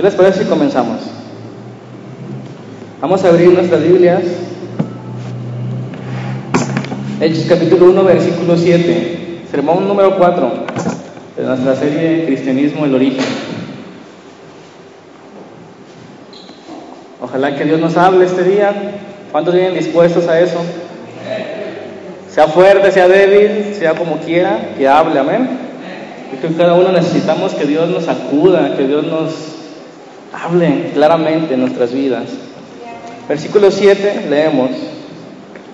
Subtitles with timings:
[0.00, 0.96] ¿Qué les parece si comenzamos?
[3.02, 4.22] Vamos a abrir nuestras Biblias.
[7.20, 9.42] Hechos capítulo 1, versículo 7.
[9.50, 10.52] Sermón número 4
[11.36, 13.22] de nuestra serie Cristianismo, el origen.
[17.20, 18.72] Ojalá que Dios nos hable este día.
[19.30, 20.62] ¿Cuántos vienen dispuestos a eso?
[22.30, 25.46] Sea fuerte, sea débil, sea como quiera, que hable, amén.
[26.32, 29.49] Y que cada uno necesitamos que Dios nos acuda, que Dios nos
[30.32, 32.24] hable claramente en nuestras vidas.
[33.28, 34.70] Versículo 7, leemos.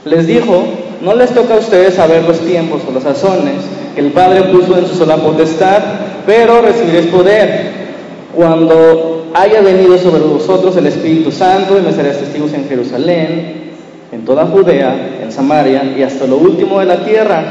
[0.05, 0.65] Les dijo,
[1.03, 3.55] no les toca a ustedes saber los tiempos o los sazones
[3.95, 5.83] que el Padre puso en su sola potestad,
[6.27, 7.87] pero recibiréis poder
[8.35, 13.73] cuando haya venido sobre vosotros el Espíritu Santo y me seréis testigos en Jerusalén,
[14.13, 17.43] en toda Judea, en Samaria y hasta lo último de la tierra.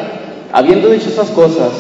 [0.54, 1.72] Habiendo dicho estas cosas,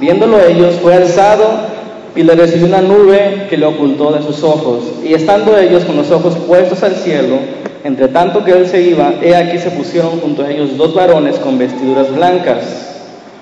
[0.00, 1.71] viéndolo ellos, fue alzado
[2.14, 4.84] y le recibió una nube que le ocultó de sus ojos.
[5.04, 7.36] Y estando ellos con los ojos puestos al cielo,
[7.84, 11.36] entre tanto que él se iba, he aquí se pusieron junto a ellos dos varones
[11.36, 12.62] con vestiduras blancas,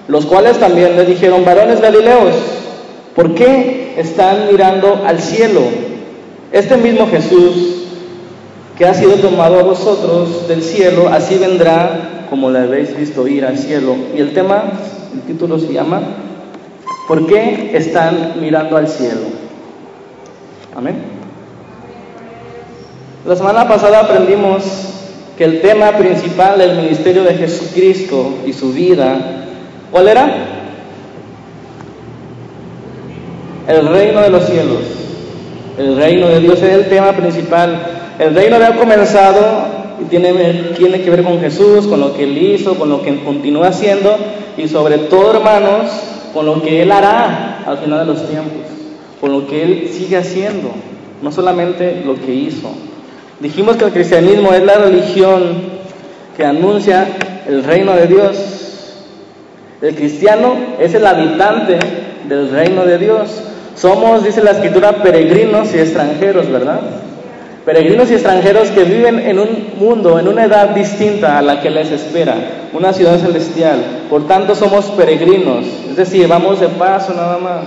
[0.09, 2.35] los cuales también le dijeron, varones galileos,
[3.15, 5.61] ¿por qué están mirando al cielo?
[6.53, 7.77] Este mismo Jesús
[8.79, 13.45] que ha sido tomado a vosotros del cielo, así vendrá como le habéis visto ir
[13.45, 13.95] al cielo.
[14.17, 14.73] Y el tema,
[15.13, 16.01] el título se llama,
[17.11, 19.23] ¿por qué están mirando al cielo?
[20.77, 20.95] Amén.
[23.27, 24.63] La semana pasada aprendimos
[25.37, 29.45] que el tema principal del ministerio de Jesucristo y su vida,
[29.91, 30.33] ¿cuál era?
[33.67, 34.83] El reino de los cielos.
[35.79, 37.89] El reino de Dios es el tema principal.
[38.21, 39.41] El reino había comenzado
[40.01, 40.33] y tiene,
[40.79, 44.17] tiene que ver con Jesús, con lo que Él hizo, con lo que continúa haciendo
[44.57, 48.63] y sobre todo, hermanos, con lo que Él hará al final de los tiempos,
[49.21, 50.71] con lo que Él sigue haciendo,
[51.23, 52.71] no solamente lo que hizo.
[53.41, 55.81] Dijimos que el cristianismo es la religión
[56.37, 57.07] que anuncia
[57.47, 58.37] el reino de Dios.
[59.81, 61.79] El cristiano es el habitante
[62.29, 63.31] del reino de Dios.
[63.75, 66.81] Somos, dice la escritura, peregrinos y extranjeros, ¿verdad?
[67.71, 71.71] Peregrinos y extranjeros que viven en un mundo, en una edad distinta a la que
[71.71, 72.35] les espera,
[72.73, 73.79] una ciudad celestial.
[74.11, 77.67] Por tanto, somos peregrinos, es decir, vamos de paso nada más.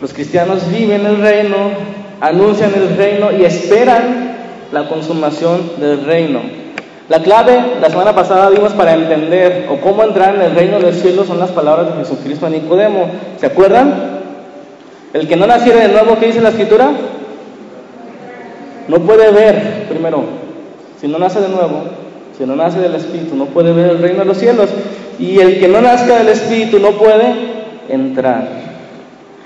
[0.00, 1.56] Los cristianos viven el reino,
[2.22, 4.34] anuncian el reino y esperan
[4.72, 6.40] la consumación del reino.
[7.10, 10.94] La clave, la semana pasada vimos para entender o cómo entrar en el reino del
[10.94, 13.10] cielo son las palabras de Jesucristo a Nicodemo.
[13.38, 14.22] ¿Se acuerdan?
[15.12, 16.92] El que no naciera de nuevo, ¿qué dice la escritura?
[18.88, 20.24] No puede ver, primero,
[21.00, 21.82] si no nace de nuevo,
[22.36, 24.68] si no nace del Espíritu, no puede ver el reino de los cielos.
[25.18, 27.34] Y el que no nazca del Espíritu no puede
[27.88, 28.66] entrar.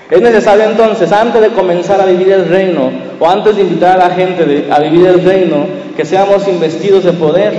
[0.09, 4.09] Es necesario entonces, antes de comenzar a vivir el reino, o antes de invitar a
[4.09, 5.65] la gente a vivir el reino,
[5.95, 7.53] que seamos investidos de poder.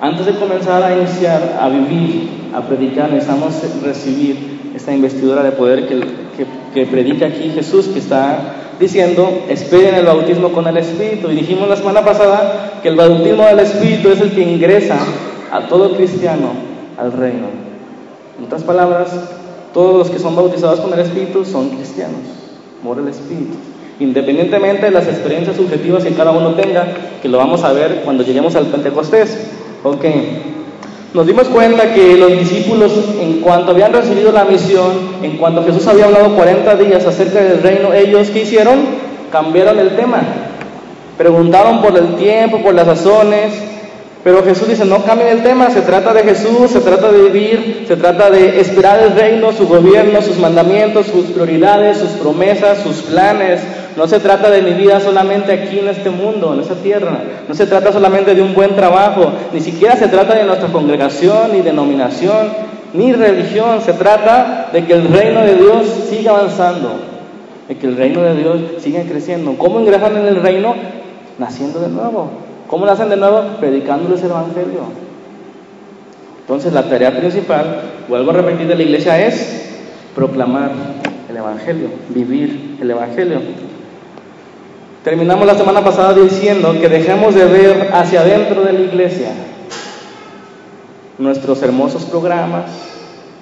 [0.00, 5.86] Antes de comenzar a iniciar, a vivir, a predicar, necesitamos recibir esta investidura de poder
[5.86, 11.30] que, que, que predica aquí Jesús, que está diciendo, esperen el bautismo con el Espíritu.
[11.30, 14.98] Y dijimos la semana pasada que el bautismo del Espíritu es el que ingresa
[15.52, 16.50] a todo cristiano
[16.98, 17.46] al reino.
[18.38, 19.08] En otras palabras,
[19.72, 22.20] todos los que son bautizados con el Espíritu son cristianos,
[22.82, 23.54] por el Espíritu.
[24.00, 26.88] Independientemente de las experiencias subjetivas que cada uno tenga,
[27.22, 29.50] que lo vamos a ver cuando lleguemos al Pentecostés.
[29.84, 30.04] Ok.
[31.14, 34.90] Nos dimos cuenta que los discípulos, en cuanto habían recibido la misión,
[35.22, 38.80] en cuanto Jesús había hablado 40 días acerca del reino, ellos, ¿qué hicieron?
[39.30, 40.22] Cambiaron el tema.
[41.16, 43.52] Preguntaron por el tiempo, por las razones,
[44.24, 47.84] pero Jesús dice, no cambien el tema, se trata de Jesús, se trata de vivir,
[47.86, 53.02] se trata de esperar el reino, su gobierno, sus mandamientos, sus prioridades, sus promesas, sus
[53.02, 53.60] planes.
[53.96, 57.18] No se trata de mi vida solamente aquí en este mundo, en esta tierra.
[57.48, 61.52] No se trata solamente de un buen trabajo, ni siquiera se trata de nuestra congregación,
[61.52, 62.48] ni denominación,
[62.92, 63.80] ni religión.
[63.82, 66.90] Se trata de que el reino de Dios siga avanzando,
[67.68, 69.54] de que el reino de Dios siga creciendo.
[69.56, 70.74] ¿Cómo ingresan en el reino?
[71.38, 72.30] Naciendo de nuevo.
[72.66, 73.42] ¿Cómo nacen de nuevo?
[73.60, 75.04] Predicándoles el Evangelio.
[76.40, 79.76] Entonces la tarea principal, vuelvo a repetir, de la iglesia es
[80.14, 80.72] proclamar
[81.30, 83.40] el Evangelio, vivir el Evangelio.
[85.04, 89.28] Terminamos la semana pasada diciendo que dejemos de ver hacia adentro de la iglesia
[91.18, 92.70] nuestros hermosos programas,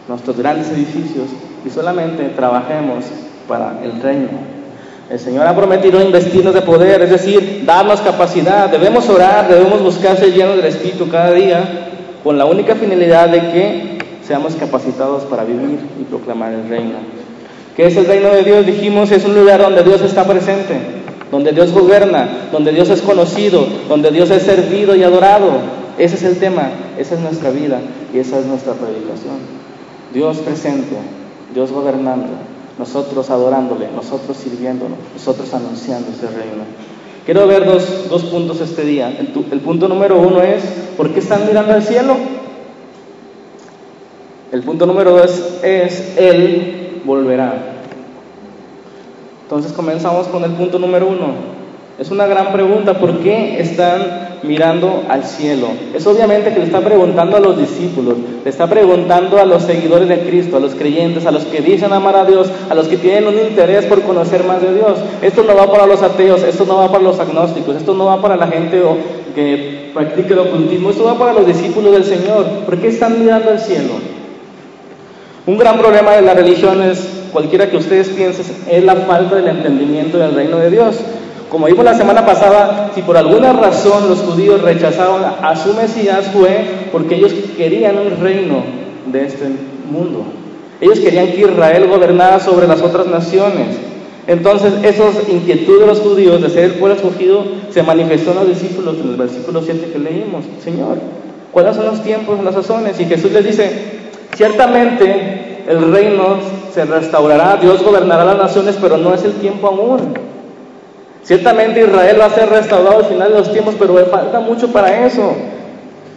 [0.08, 1.28] nuestros grandes edificios
[1.64, 3.04] y solamente trabajemos
[3.46, 4.30] para el reino.
[5.08, 8.68] El Señor ha prometido investirnos de poder, es decir, darnos capacidad.
[8.68, 11.60] Debemos orar, debemos buscar ser llenos del Espíritu cada día
[12.24, 16.96] con la única finalidad de que seamos capacitados para vivir y proclamar el reino.
[17.76, 18.66] ¿Qué es el reino de Dios?
[18.66, 21.01] Dijimos, es un lugar donde Dios está presente,
[21.32, 25.50] donde Dios gobierna, donde Dios es conocido, donde Dios es servido y adorado.
[25.98, 27.80] Ese es el tema, esa es nuestra vida
[28.14, 29.38] y esa es nuestra predicación.
[30.12, 30.94] Dios presente,
[31.54, 32.28] Dios gobernando,
[32.78, 36.64] nosotros adorándole, nosotros sirviéndolo, nosotros anunciando ese reino.
[37.24, 39.08] Quiero ver dos, dos puntos este día.
[39.18, 40.62] El, el punto número uno es,
[40.98, 42.14] ¿por qué están mirando al cielo?
[44.50, 47.81] El punto número dos es, Él volverá.
[49.42, 51.52] Entonces comenzamos con el punto número uno.
[51.98, 55.68] Es una gran pregunta, ¿por qué están mirando al cielo?
[55.94, 60.08] Es obviamente que le está preguntando a los discípulos, le está preguntando a los seguidores
[60.08, 62.96] de Cristo, a los creyentes, a los que dicen amar a Dios, a los que
[62.96, 64.98] tienen un interés por conocer más de Dios.
[65.20, 68.20] Esto no va para los ateos, esto no va para los agnósticos, esto no va
[68.22, 68.82] para la gente
[69.34, 72.46] que practique el ocultismo, esto va para los discípulos del Señor.
[72.64, 73.92] ¿Por qué están mirando al cielo?
[75.46, 80.18] Un gran problema de las religiones, cualquiera que ustedes piensen, es la falta del entendimiento
[80.18, 80.96] del reino de Dios.
[81.48, 86.30] Como dijo la semana pasada, si por alguna razón los judíos rechazaron a su Mesías
[86.32, 88.62] fue porque ellos querían un reino
[89.06, 89.50] de este
[89.90, 90.24] mundo.
[90.80, 93.76] Ellos querían que Israel gobernara sobre las otras naciones.
[94.26, 98.48] Entonces, esas inquietudes de los judíos de ser el pueblo escogido se manifestó en los
[98.48, 100.44] discípulos en el versículo 7 que leímos.
[100.62, 100.98] Señor,
[101.52, 102.98] ¿cuáles son los tiempos, las sazones?
[102.98, 103.70] Y Jesús les dice,
[104.36, 106.36] ciertamente el reino
[106.72, 110.14] se restaurará, Dios gobernará las naciones, pero no es el tiempo aún.
[111.22, 115.06] Ciertamente Israel va a ser restaurado al final de los tiempos, pero falta mucho para
[115.06, 115.34] eso.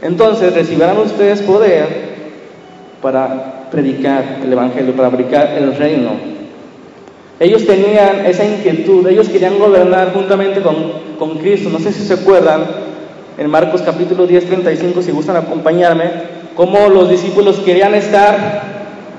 [0.02, 2.16] Entonces recibirán ustedes poder
[3.02, 6.12] para predicar el Evangelio, para predicar el reino.
[7.40, 10.76] Ellos tenían esa inquietud, ellos querían gobernar juntamente con,
[11.20, 11.70] con Cristo.
[11.70, 12.64] No sé si se acuerdan,
[13.38, 16.06] en Marcos capítulo 10, 35, si gustan acompañarme,
[16.56, 18.75] cómo los discípulos querían estar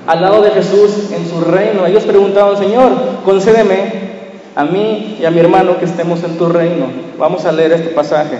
[0.07, 1.85] al lado de Jesús en su reino.
[1.85, 2.91] Ellos preguntaban, Señor,
[3.25, 4.07] concédeme
[4.55, 6.87] a mí y a mi hermano que estemos en tu reino.
[7.19, 8.39] Vamos a leer este pasaje,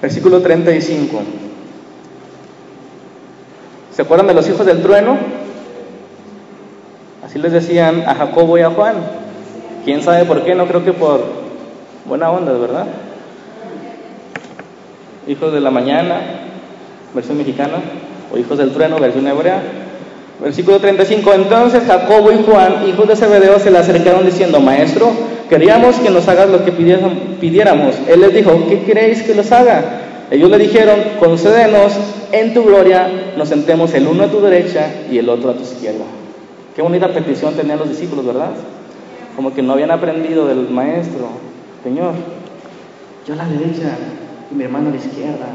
[0.00, 1.20] versículo 35.
[3.92, 5.18] ¿Se acuerdan de los hijos del trueno?
[7.24, 8.94] Así les decían a Jacobo y a Juan.
[9.84, 10.54] ¿Quién sabe por qué?
[10.54, 11.24] No creo que por
[12.06, 12.86] buena onda, ¿verdad?
[15.26, 16.20] Hijos de la mañana,
[17.12, 17.78] versión mexicana,
[18.32, 19.81] o hijos del trueno, versión hebrea.
[20.40, 21.34] Versículo 35.
[21.34, 25.10] Entonces Jacobo y Juan, hijos de Zebedeo, se le acercaron diciendo, Maestro,
[25.48, 27.94] queríamos que nos hagas lo que pidiéramos.
[28.08, 30.00] Él les dijo, ¿qué queréis que los haga?
[30.30, 31.92] Ellos le dijeron, concédenos
[32.32, 35.62] en tu gloria, nos sentemos el uno a tu derecha y el otro a tu
[35.62, 36.04] izquierda.
[36.74, 38.50] Qué bonita petición tenían los discípulos, ¿verdad?
[39.36, 41.28] Como que no habían aprendido del maestro.
[41.84, 42.14] Señor,
[43.26, 43.96] yo a la derecha
[44.50, 45.46] y mi hermano a la izquierda.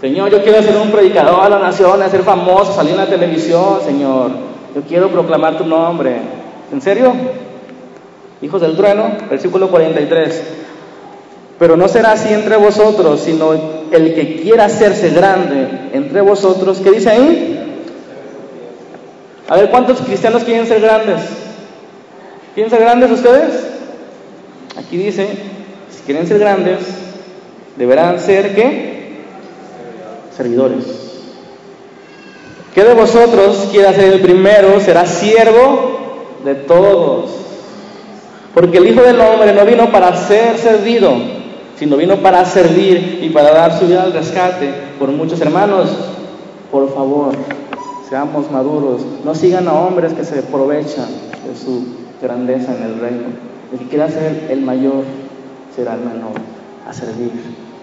[0.00, 3.80] Señor, yo quiero ser un predicador a la nación, ser famoso, salir en la televisión,
[3.84, 4.30] Señor.
[4.74, 6.16] Yo quiero proclamar tu nombre.
[6.72, 7.12] ¿En serio?
[8.40, 10.42] Hijos del trueno, versículo 43.
[11.58, 16.80] Pero no será así entre vosotros, sino el que quiera hacerse grande entre vosotros.
[16.82, 17.76] ¿Qué dice ahí?
[19.48, 21.20] A ver, ¿cuántos cristianos quieren ser grandes?
[22.54, 23.66] ¿Quieren ser grandes ustedes?
[24.78, 25.28] Aquí dice,
[25.90, 26.78] si quieren ser grandes,
[27.76, 28.99] deberán ser qué?
[30.40, 30.84] Servidores.
[32.74, 35.98] ¿Qué de vosotros quiera ser el primero será siervo
[36.42, 37.30] de todos?
[38.54, 41.12] Porque el Hijo del Hombre no vino para ser servido,
[41.76, 45.90] sino vino para servir y para dar su vida al rescate por muchos hermanos.
[46.70, 47.34] Por favor,
[48.08, 51.08] seamos maduros, no sigan a hombres que se aprovechan
[51.46, 51.84] de su
[52.22, 53.26] grandeza en el reino.
[53.72, 55.04] El que quiera ser el mayor
[55.76, 56.32] será el menor,
[56.88, 57.30] a servir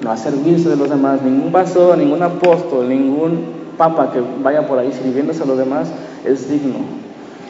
[0.02, 4.80] no a servirse de los demás, ningún pastor, ningún apóstol, ningún papa que vaya por
[4.80, 5.88] ahí sirviéndose a los demás
[6.26, 6.80] es digno.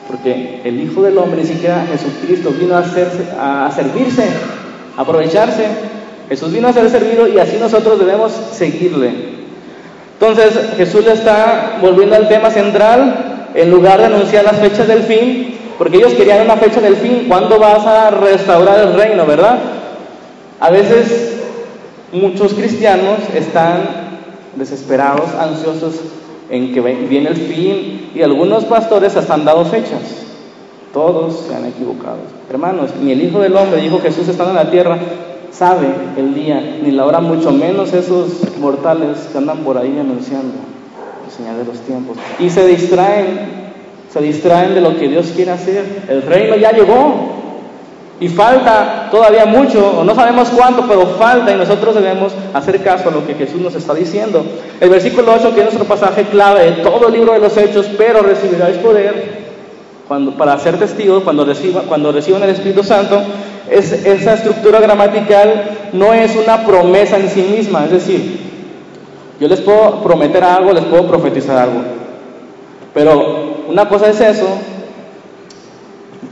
[0.08, 4.24] Porque el Hijo del Hombre, ni siquiera Jesucristo, vino a, a servirse,
[4.96, 5.66] a aprovecharse.
[6.30, 9.38] Jesús vino a ser servido y así nosotros debemos seguirle.
[10.20, 15.04] Entonces Jesús le está volviendo al tema central en lugar de anunciar las fechas del
[15.04, 19.60] fin, porque ellos querían una fecha del fin, ¿cuándo vas a restaurar el reino, verdad?
[20.60, 21.38] A veces
[22.12, 24.08] muchos cristianos están
[24.56, 25.96] desesperados, ansiosos
[26.50, 30.26] en que viene el fin y algunos pastores hasta han dado fechas.
[30.94, 32.18] Todos se han equivocado.
[32.50, 34.98] Hermanos, ni el Hijo del Hombre, dijo Jesús estando en la tierra,
[35.52, 35.88] sabe
[36.18, 40.54] el día ni la hora, mucho menos esos mortales que andan por ahí anunciando
[41.26, 42.18] el señal de los tiempos.
[42.40, 43.74] Y se distraen,
[44.12, 46.04] se distraen de lo que Dios quiere hacer.
[46.08, 47.37] El reino ya llegó,
[48.20, 53.12] y falta todavía mucho, no sabemos cuánto, pero falta y nosotros debemos hacer caso a
[53.12, 54.44] lo que Jesús nos está diciendo.
[54.80, 57.86] El versículo 8, que es nuestro pasaje clave de todo el libro de los Hechos,
[57.96, 59.46] pero recibiráis poder
[60.08, 63.22] cuando, para ser testigos, cuando reciban, cuando reciban el Espíritu Santo,
[63.70, 68.40] es, esa estructura gramatical no es una promesa en sí misma, es decir,
[69.40, 71.82] yo les puedo prometer algo, les puedo profetizar algo,
[72.94, 74.48] pero una cosa es eso,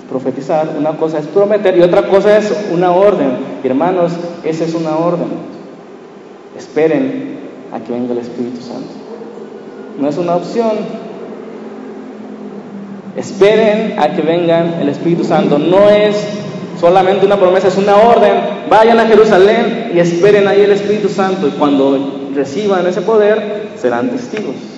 [0.10, 3.38] profetizar, una cosa es prometer y otra cosa es una orden.
[3.64, 4.12] Hermanos,
[4.44, 5.28] esa es una orden.
[6.58, 7.40] Esperen
[7.72, 8.94] a que venga el Espíritu Santo.
[10.00, 10.72] No es una opción.
[13.16, 15.58] Esperen a que venga el Espíritu Santo.
[15.58, 16.16] No es
[16.80, 18.34] solamente una promesa, es una orden.
[18.70, 21.48] Vayan a Jerusalén y esperen ahí el Espíritu Santo.
[21.48, 21.98] Y cuando
[22.36, 24.75] reciban ese poder, serán testigos.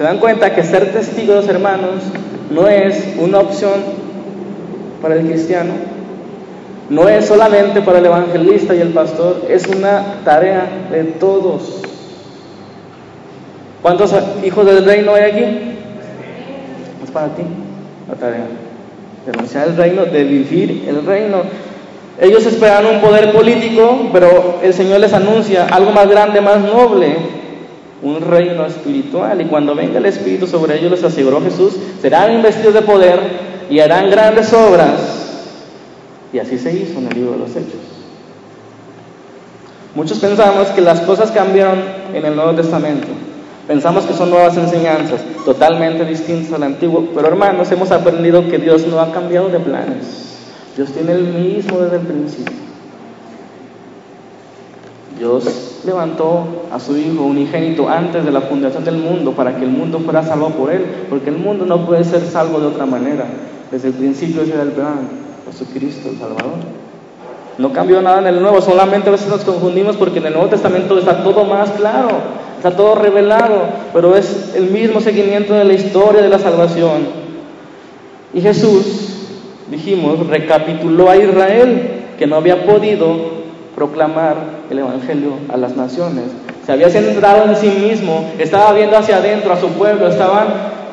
[0.00, 2.00] ¿Se dan cuenta que ser testigos, hermanos,
[2.48, 3.74] no es una opción
[5.02, 5.74] para el cristiano?
[6.88, 11.82] No es solamente para el evangelista y el pastor, es una tarea de todos.
[13.82, 15.44] ¿Cuántos hijos del reino hay aquí?
[17.04, 17.42] Es para ti
[18.08, 18.46] la tarea
[19.26, 21.42] de anunciar el reino, de vivir el reino.
[22.18, 27.39] Ellos esperan un poder político, pero el Señor les anuncia algo más grande, más noble,
[28.02, 29.40] un reino espiritual.
[29.40, 33.20] Y cuando venga el Espíritu sobre ellos, les aseguró Jesús, serán investidos de poder
[33.68, 35.20] y harán grandes obras.
[36.32, 37.80] Y así se hizo en el libro de los Hechos.
[39.94, 41.82] Muchos pensamos que las cosas cambiaron
[42.14, 43.08] en el Nuevo Testamento.
[43.66, 47.08] Pensamos que son nuevas enseñanzas, totalmente distintas al antiguo.
[47.14, 50.38] Pero hermanos, hemos aprendido que Dios no ha cambiado de planes.
[50.76, 52.56] Dios tiene el mismo desde el principio.
[55.18, 59.70] Dios levantó a su Hijo unigénito antes de la fundación del mundo para que el
[59.70, 63.26] mundo fuera salvo por Él, porque el mundo no puede ser salvo de otra manera.
[63.70, 65.08] Desde el principio ese era el plan,
[65.50, 66.58] Jesucristo el Salvador.
[67.58, 70.48] No cambió nada en el Nuevo, solamente a veces nos confundimos porque en el Nuevo
[70.48, 72.08] Testamento está todo más claro,
[72.56, 77.20] está todo revelado, pero es el mismo seguimiento de la historia de la salvación.
[78.32, 79.16] Y Jesús,
[79.70, 83.39] dijimos, recapituló a Israel que no había podido
[83.80, 84.36] proclamar
[84.68, 86.24] el Evangelio a las naciones.
[86.66, 90.48] Se había centrado en sí mismo, estaba viendo hacia adentro a su pueblo, estaban,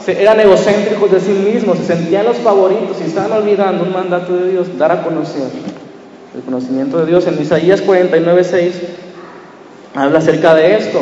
[0.08, 4.52] eran egocéntricos de sí mismos, se sentían los favoritos y estaban olvidando un mandato de
[4.52, 5.50] Dios, dar a conocer
[6.34, 7.28] el conocimiento de Dios.
[7.28, 8.72] En Isaías 49.6
[9.94, 11.02] habla acerca de esto.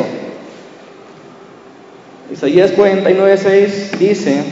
[2.32, 4.42] Isaías 49.6 dice,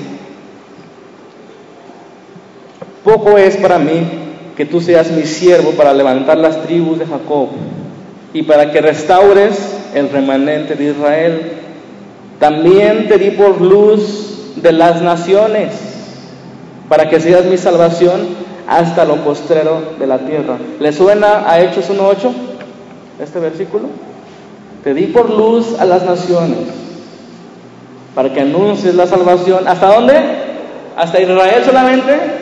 [3.03, 4.24] poco es para mí
[4.57, 7.49] que tú seas mi siervo para levantar las tribus de Jacob
[8.33, 11.53] y para que restaures el remanente de Israel.
[12.39, 15.73] También te di por luz de las naciones,
[16.89, 18.21] para que seas mi salvación
[18.69, 20.59] hasta lo postrero de la tierra.
[20.81, 22.31] ¿Le suena a Hechos 1.8
[23.23, 23.89] este versículo?
[24.83, 26.59] Te di por luz a las naciones,
[28.15, 29.67] para que anuncies la salvación.
[29.67, 30.15] ¿Hasta dónde?
[30.97, 32.34] ¿Hasta Israel solamente?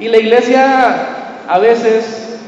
[0.00, 2.38] Y la iglesia a veces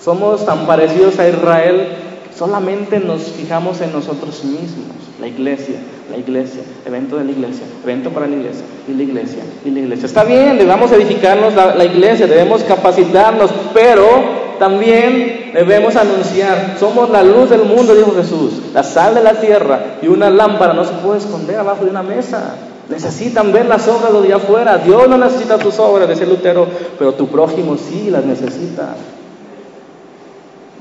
[0.00, 1.88] somos tan parecidos a Israel,
[2.36, 4.96] solamente nos fijamos en nosotros mismos.
[5.20, 5.76] La iglesia,
[6.10, 9.80] la iglesia, evento de la iglesia, evento para la iglesia, y la iglesia, y la
[9.80, 10.06] iglesia.
[10.06, 17.22] Está bien, debemos edificarnos la, la iglesia, debemos capacitarnos, pero también debemos anunciar, somos la
[17.22, 20.92] luz del mundo, dijo Jesús, la sal de la tierra y una lámpara no se
[20.94, 22.56] puede esconder abajo de una mesa.
[22.92, 24.76] Necesitan ver las obras de afuera.
[24.76, 26.68] Dios no necesita tus obras, decía Lutero,
[26.98, 28.96] pero tu prójimo sí las necesita.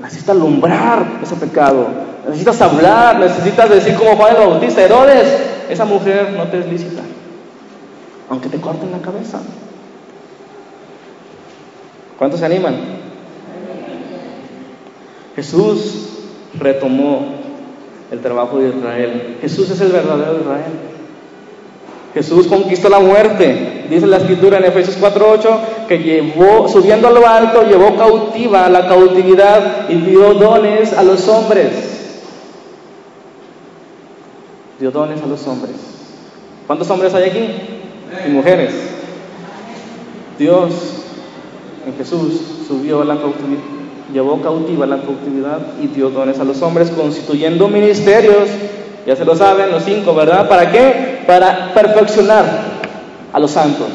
[0.02, 1.88] Necesitas alumbrar ese pecado.
[2.26, 5.38] Necesitas hablar, necesitas decir como Juan el Bautista, Herodes,
[5.70, 7.02] esa mujer no te es lícita,
[8.30, 9.40] aunque te corten la cabeza.
[12.18, 12.76] ¿Cuántos se animan?
[15.34, 16.10] Jesús
[16.60, 17.36] retomó
[18.12, 19.38] el trabajo de Israel.
[19.40, 20.91] Jesús es el verdadero Israel.
[22.14, 23.86] Jesús conquistó la muerte.
[23.90, 28.88] Dice la escritura en Efesios 4:8 que llevó, subiendo a lo alto, llevó cautiva la
[28.88, 31.72] cautividad y dio dones a los hombres.
[34.80, 35.76] Dio dones a los hombres.
[36.68, 37.50] ¿Cuántos hombres hay aquí?
[38.28, 38.74] Y mujeres.
[40.38, 40.72] Dios
[41.86, 43.62] en Jesús subió la cautividad,
[44.14, 48.50] llevó cautiva la cautividad y dio dones a los hombres, constituyendo ministerios
[49.06, 50.48] ya se lo saben los cinco, ¿verdad?
[50.48, 51.24] ¿Para qué?
[51.26, 52.46] Para perfeccionar
[53.34, 53.88] a los santos,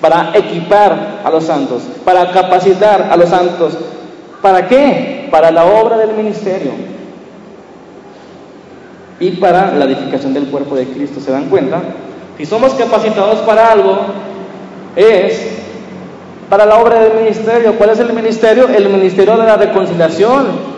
[0.00, 3.78] para equipar a los santos, para capacitar a los santos.
[4.42, 5.28] ¿Para qué?
[5.30, 6.72] Para la obra del ministerio
[9.18, 11.20] y para la edificación del cuerpo de Cristo.
[11.20, 11.80] ¿Se dan cuenta?
[12.36, 13.98] Si somos capacitados para algo,
[14.94, 15.48] es
[16.50, 17.74] para la obra del ministerio.
[17.76, 18.68] ¿Cuál es el ministerio?
[18.68, 20.75] El ministerio de la reconciliación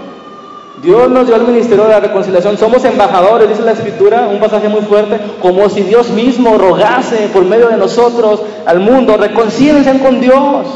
[0.82, 2.56] Dios nos dio el ministerio de la reconciliación.
[2.56, 7.44] Somos embajadores, dice la escritura, un pasaje muy fuerte, como si Dios mismo rogase por
[7.44, 10.66] medio de nosotros al mundo, reconcílense con Dios.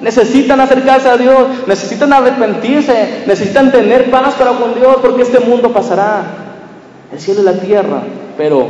[0.00, 5.72] Necesitan acercarse a Dios, necesitan arrepentirse, necesitan tener paz para con Dios, porque este mundo
[5.72, 6.24] pasará,
[7.12, 8.02] el cielo y la tierra,
[8.36, 8.66] pero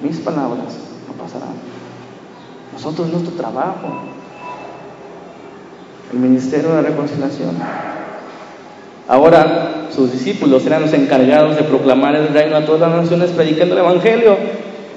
[0.00, 0.76] mis palabras
[1.08, 1.54] no pasarán.
[2.72, 4.02] Nosotros nuestro trabajo,
[6.12, 7.56] el ministerio de la reconciliación.
[9.08, 13.74] Ahora sus discípulos eran los encargados de proclamar el reino a todas las naciones predicando
[13.74, 14.36] el Evangelio.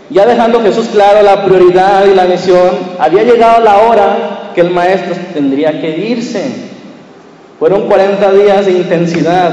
[0.10, 4.70] Ya dejando Jesús claro la prioridad y la misión, había llegado la hora que el
[4.70, 6.44] maestro tendría que irse.
[7.58, 9.52] Fueron 40 días de intensidad,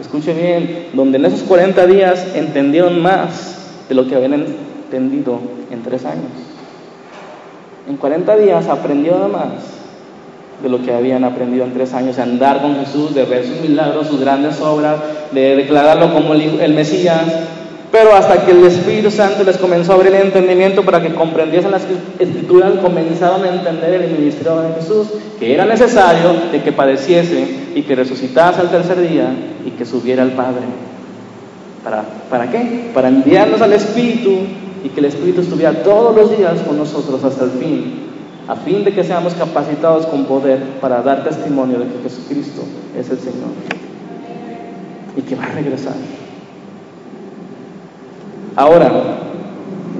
[0.00, 3.56] escuche bien, donde en esos 40 días entendieron más
[3.88, 5.40] de lo que habían entendido
[5.72, 6.30] en tres años.
[7.88, 9.77] En 40 días aprendieron más
[10.62, 13.60] de lo que habían aprendido en tres años, de andar con Jesús, de ver sus
[13.60, 14.96] milagros, sus grandes obras,
[15.32, 17.22] de declararlo como el, Mesías.
[17.92, 21.70] Pero hasta que el Espíritu Santo les comenzó a abrir el entendimiento para que comprendiesen
[21.70, 21.82] las
[22.18, 27.82] escrituras, comenzaron a entender el ministerio de Jesús, que era necesario de que padeciese y
[27.82, 29.30] que resucitase al tercer día
[29.64, 30.62] y que subiera al Padre.
[31.82, 32.90] ¿Para, ¿Para qué?
[32.92, 34.40] Para enviarnos al Espíritu
[34.84, 38.07] y que el Espíritu estuviera todos los días con nosotros hasta el fin
[38.48, 42.62] a fin de que seamos capacitados con poder para dar testimonio de que Jesucristo
[42.98, 43.50] es el Señor
[45.16, 45.92] y que va a regresar.
[48.56, 48.90] Ahora,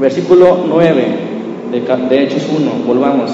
[0.00, 1.19] versículo 9
[1.73, 3.31] de, Hechos 1, volvamos.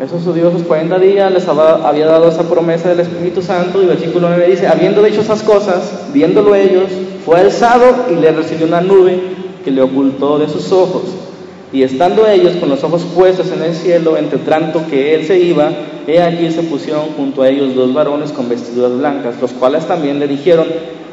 [0.00, 4.50] Esos sus 40 días les había dado esa promesa del Espíritu Santo y versículo 9
[4.50, 6.90] dice, habiendo dicho esas cosas, viéndolo ellos,
[7.24, 9.20] fue alzado y le recibió una nube
[9.64, 11.27] que le ocultó de sus ojos.
[11.72, 15.38] Y estando ellos con los ojos puestos en el cielo, entre tanto que él se
[15.38, 15.70] iba,
[16.06, 20.18] he allí se pusieron junto a ellos dos varones con vestiduras blancas, los cuales también
[20.18, 20.66] le dijeron,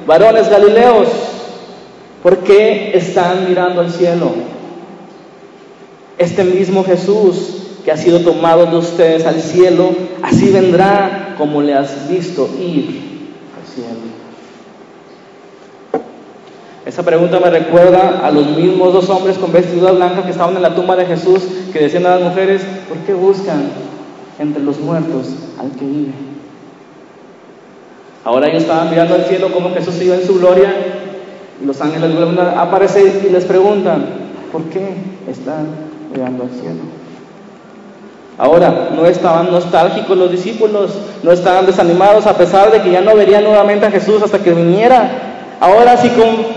[0.08, 1.10] varones galileos,
[2.24, 4.32] ¿por qué están mirando al cielo?
[6.18, 9.92] Este mismo Jesús que ha sido tomado de ustedes al cielo,
[10.24, 14.16] así vendrá como le has visto ir al cielo.
[16.86, 20.62] Esa pregunta me recuerda a los mismos dos hombres con vestiduras blancas que estaban en
[20.62, 21.42] la tumba de Jesús,
[21.74, 23.70] que decían a las mujeres, ¿por qué buscan
[24.38, 26.12] entre los muertos al que vive?
[28.24, 30.74] Ahora ellos estaban mirando al cielo como Jesús iba en su gloria
[31.60, 34.06] y los ángeles vuelven a aparecer y les preguntan,
[34.52, 34.94] ¿por qué
[35.28, 35.68] están
[36.14, 36.82] mirando al cielo?
[38.38, 40.92] Ahora, no estaban nostálgicos los discípulos,
[41.24, 44.54] no estaban desanimados a pesar de que ya no verían nuevamente a Jesús hasta que
[44.54, 45.58] viniera.
[45.62, 46.10] Ahora sí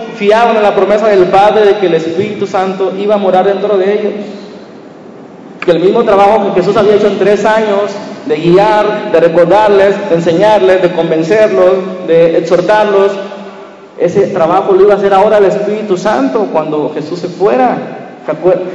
[0.08, 3.76] confiaban en la promesa del Padre de que el Espíritu Santo iba a morar dentro
[3.76, 4.12] de ellos.
[5.64, 7.90] Que el mismo trabajo que Jesús había hecho en tres años,
[8.26, 13.12] de guiar, de recordarles, de enseñarles, de convencerlos, de exhortarlos,
[13.98, 17.76] ese trabajo lo iba a hacer ahora el Espíritu Santo cuando Jesús se fuera.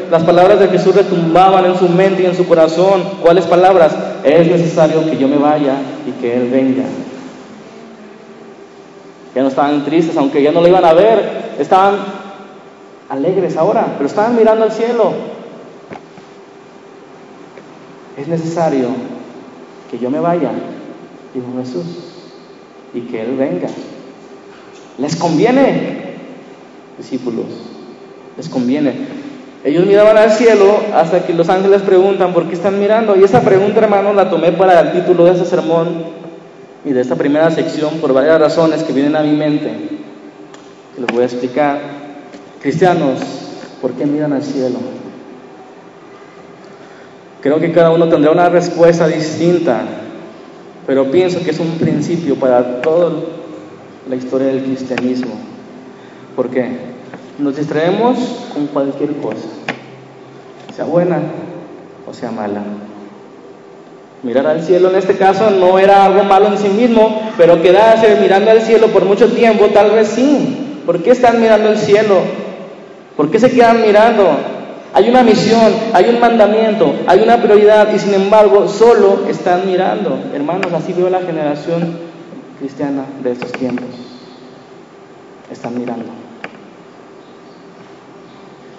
[0.09, 3.03] Las palabras de Jesús retumbaban en su mente y en su corazón.
[3.21, 3.95] ¿Cuáles palabras?
[4.23, 5.75] Es necesario que yo me vaya
[6.07, 6.83] y que Él venga.
[9.35, 11.95] Ya no estaban tristes, aunque ya no lo iban a ver, estaban
[13.09, 15.11] alegres ahora, pero estaban mirando al cielo.
[18.17, 18.89] Es necesario
[19.89, 20.51] que yo me vaya,
[21.33, 21.85] dijo Jesús,
[22.93, 23.67] y que Él venga.
[24.99, 26.13] Les conviene,
[26.97, 27.45] discípulos,
[28.37, 29.23] les conviene.
[29.63, 33.15] Ellos miraban al cielo hasta que los ángeles preguntan, ¿por qué están mirando?
[33.15, 36.22] Y esa pregunta, hermano, la tomé para el título de ese sermón
[36.85, 39.71] y de esta primera sección por varias razones que vienen a mi mente,
[40.95, 41.79] que les voy a explicar.
[42.61, 43.19] Cristianos,
[43.81, 44.79] ¿por qué miran al cielo?
[47.41, 49.81] Creo que cada uno tendrá una respuesta distinta,
[50.87, 53.11] pero pienso que es un principio para toda
[54.09, 55.33] la historia del cristianismo.
[56.35, 56.93] ¿Por qué?
[57.37, 58.17] Nos distraemos
[58.53, 59.47] con cualquier cosa,
[60.75, 61.19] sea buena
[62.07, 62.61] o sea mala.
[64.23, 68.17] Mirar al cielo en este caso no era algo malo en sí mismo, pero quedarse
[68.21, 70.81] mirando al cielo por mucho tiempo tal vez sí.
[70.85, 72.21] ¿Por qué están mirando el cielo?
[73.17, 74.29] ¿Por qué se quedan mirando?
[74.93, 80.17] Hay una misión, hay un mandamiento, hay una prioridad y sin embargo solo están mirando.
[80.33, 81.97] Hermanos, así veo la generación
[82.59, 83.87] cristiana de estos tiempos.
[85.51, 86.05] Están mirando.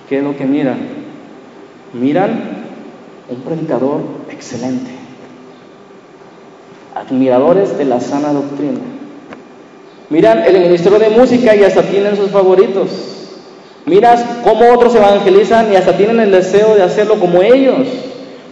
[0.08, 0.78] ¿Qué es lo que miran?
[1.92, 2.64] Miran
[3.28, 5.03] un predicador excelente
[6.94, 8.80] admiradores de la sana doctrina.
[10.10, 12.88] Miran el ministerio de música y hasta tienen sus favoritos.
[13.86, 17.86] Miras cómo otros evangelizan y hasta tienen el deseo de hacerlo como ellos.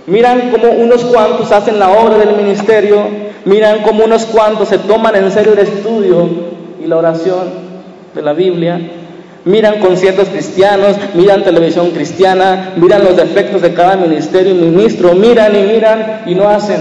[0.06, 3.06] Miran cómo unos cuantos hacen la obra del ministerio,
[3.44, 6.28] miran como unos cuantos se toman en serio el estudio
[6.82, 7.72] y la oración
[8.14, 8.80] de la Biblia,
[9.44, 15.54] miran conciertos cristianos, miran televisión cristiana, miran los defectos de cada ministerio y ministro, miran
[15.54, 16.80] y miran y no hacen,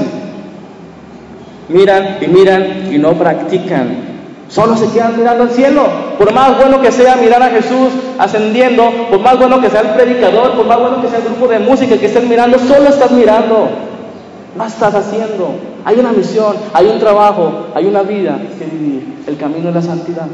[1.72, 4.12] miran y miran y no practican.
[4.52, 5.84] Solo se quedan mirando al cielo.
[6.18, 9.90] Por más bueno que sea mirar a Jesús ascendiendo, por más bueno que sea el
[9.90, 13.12] predicador, por más bueno que sea el grupo de música que estén mirando, solo estás
[13.12, 13.70] mirando.
[14.58, 15.56] No estás haciendo.
[15.86, 19.24] Hay una misión, hay un trabajo, hay una vida que vivir.
[19.26, 20.28] El camino de la santidad.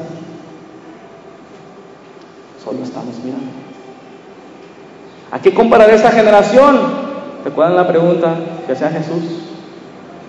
[2.63, 3.52] Solo estamos mirando.
[5.32, 6.80] ¿A qué comparar esta generación?
[7.45, 9.46] ¿Recuerdan la pregunta que hacía Jesús?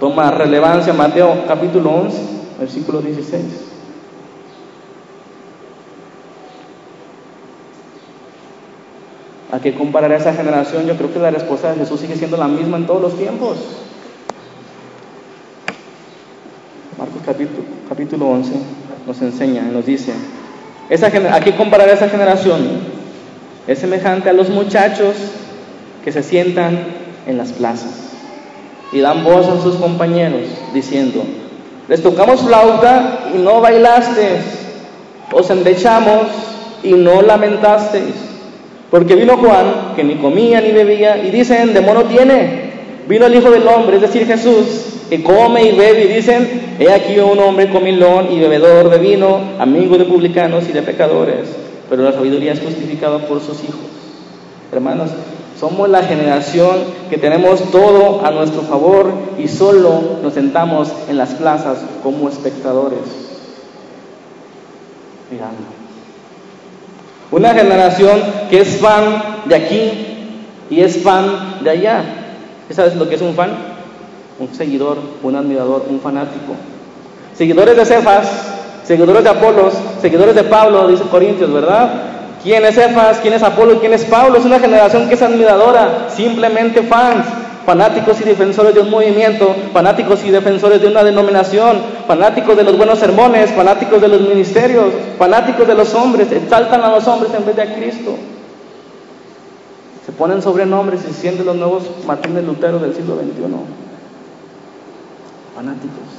[0.01, 2.19] Toma relevancia Mateo capítulo 11,
[2.61, 3.45] versículo 16.
[9.51, 10.87] ¿A qué comparar esa generación?
[10.87, 13.57] Yo creo que la respuesta de Jesús sigue siendo la misma en todos los tiempos.
[16.97, 18.53] Marcos capítulo, capítulo 11
[19.07, 20.13] nos enseña nos dice,
[20.91, 22.61] esa, ¿a qué comparar esa generación?
[23.67, 25.17] Es semejante a los muchachos
[26.05, 26.79] que se sientan
[27.27, 28.08] en las plazas
[28.93, 31.23] y dan voz a sus compañeros diciendo,
[31.89, 34.41] les tocamos flauta y no bailasteis,
[35.33, 36.27] os endechamos
[36.83, 38.15] y no lamentasteis.
[38.91, 42.69] Porque vino Juan, que ni comía ni bebía, y dicen, demonio tiene.
[43.07, 46.91] Vino el Hijo del Hombre, es decir, Jesús, que come y bebe, y dicen, he
[46.91, 51.49] aquí un hombre comilón y bebedor de vino, amigo de publicanos y de pecadores.
[51.89, 53.81] Pero la sabiduría es justificada por sus hijos.
[54.73, 55.11] Hermanos,
[55.59, 56.77] somos la generación
[57.11, 63.01] que tenemos todo a nuestro favor y solo nos sentamos en las plazas como espectadores,
[65.31, 65.79] mirando.
[67.31, 69.91] Una generación que es fan de aquí
[70.71, 72.05] y es fan de allá.
[72.71, 73.51] ¿Sabes lo que es un fan?
[74.39, 76.55] Un seguidor, un admirador, un fanático.
[77.35, 78.29] Seguidores de Cefas,
[78.85, 82.18] seguidores de Apolos, seguidores de Pablo, dice Corintios, ¿verdad?
[82.43, 83.19] ¿Quién es Cefas?
[83.19, 83.81] ¿Quién es Apolo?
[83.81, 84.39] ¿Quién es Pablo?
[84.39, 87.27] Es una generación que es admiradora, simplemente fans
[87.69, 92.79] fanáticos y defensores de un movimiento, fanáticos y defensores de una denominación, fanáticos de los
[92.79, 94.87] buenos sermones, fanáticos de los ministerios,
[95.19, 98.17] fanáticos de los hombres, exaltan a los hombres en vez de a Cristo.
[100.07, 103.43] Se ponen sobrenombres y sienten los nuevos Martínez Lutero del siglo XXI.
[105.55, 106.18] Fanáticos.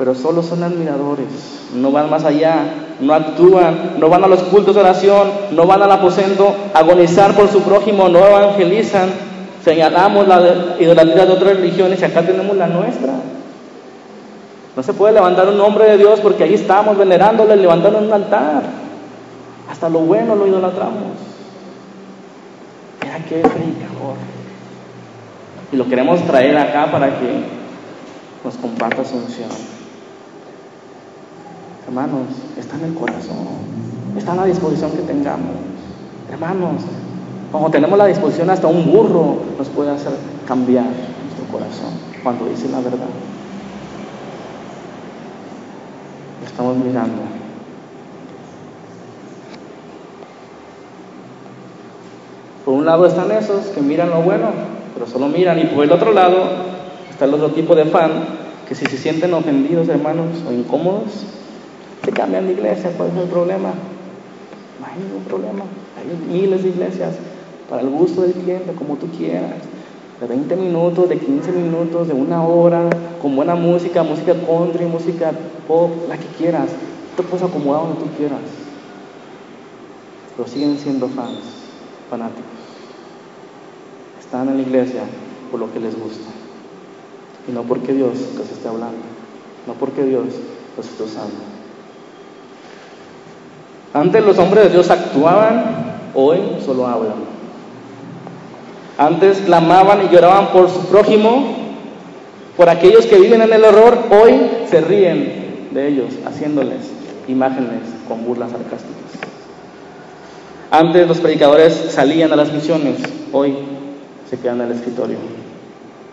[0.00, 1.26] Pero solo son admiradores,
[1.74, 2.56] no van más allá,
[3.00, 7.34] no actúan, no van a los cultos de oración, no van al aposento a agonizar
[7.34, 9.10] por su prójimo, no evangelizan.
[9.62, 13.12] Señalamos la idolatría de otras religiones y acá tenemos la nuestra.
[14.74, 18.62] No se puede levantar un nombre de Dios porque ahí estamos venerándole, levantando un altar.
[19.70, 21.12] Hasta lo bueno lo idolatramos.
[23.02, 24.16] Mira qué predicador.
[25.70, 27.44] Y lo queremos traer acá para que
[28.42, 29.79] nos comparta su unción.
[31.90, 33.48] Hermanos, está en el corazón,
[34.16, 35.56] está en la disposición que tengamos.
[36.30, 36.82] Hermanos,
[37.50, 40.12] como tenemos la disposición, hasta un burro nos puede hacer
[40.46, 41.90] cambiar nuestro corazón
[42.22, 43.08] cuando dice la verdad.
[46.46, 47.22] Estamos mirando.
[52.64, 54.46] Por un lado están esos que miran lo bueno,
[54.94, 56.36] pero solo miran, y por el otro lado
[57.10, 58.12] está el otro tipo de fan
[58.68, 61.24] que si se sienten ofendidos, hermanos, o incómodos,
[62.04, 63.74] se cambian de iglesia, ¿cuál es el problema?
[64.80, 65.64] No hay ningún problema.
[65.98, 67.14] Hay miles de iglesias
[67.68, 69.56] para el gusto del cliente, como tú quieras.
[70.20, 72.88] De 20 minutos, de 15 minutos, de una hora,
[73.20, 75.32] con buena música, música country, música
[75.68, 76.68] pop, la que quieras.
[77.16, 78.40] Tú puedes acomodar donde tú quieras.
[80.36, 81.40] Pero siguen siendo fans,
[82.08, 82.44] fanáticos.
[84.18, 85.02] Están en la iglesia
[85.50, 86.30] por lo que les gusta.
[87.48, 88.98] Y no porque Dios les esté hablando.
[89.66, 90.26] No porque Dios
[90.76, 91.59] los esté usando.
[93.92, 95.64] Antes los hombres de Dios actuaban,
[96.14, 97.14] hoy solo hablan.
[98.96, 101.56] Antes clamaban y lloraban por su prójimo,
[102.56, 106.90] por aquellos que viven en el horror, hoy se ríen de ellos, haciéndoles
[107.26, 108.94] imágenes con burlas sarcásticas.
[110.70, 112.96] Antes los predicadores salían a las misiones,
[113.32, 113.56] hoy
[114.28, 115.16] se quedan en el escritorio.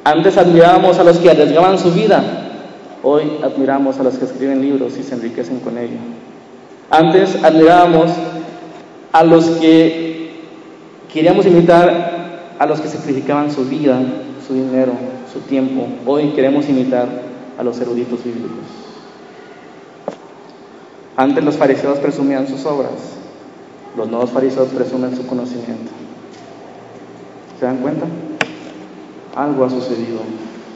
[0.04, 2.24] Antes admirábamos a los que arriesgaban su vida,
[3.04, 5.98] hoy admiramos a los que escriben libros y se enriquecen con ello.
[6.90, 8.12] Antes admirábamos
[9.12, 10.32] a los que
[11.12, 14.00] queríamos imitar a los que sacrificaban su vida,
[14.48, 14.94] su dinero,
[15.32, 15.88] su tiempo.
[16.06, 17.08] Hoy queremos imitar
[17.58, 18.66] a los eruditos bíblicos.
[21.18, 22.94] Antes los fariseos presumían sus obras,
[23.98, 25.92] los nuevos fariseos presumen su conocimiento.
[27.60, 28.06] ¿Se dan cuenta?
[29.36, 30.20] Algo ha sucedido.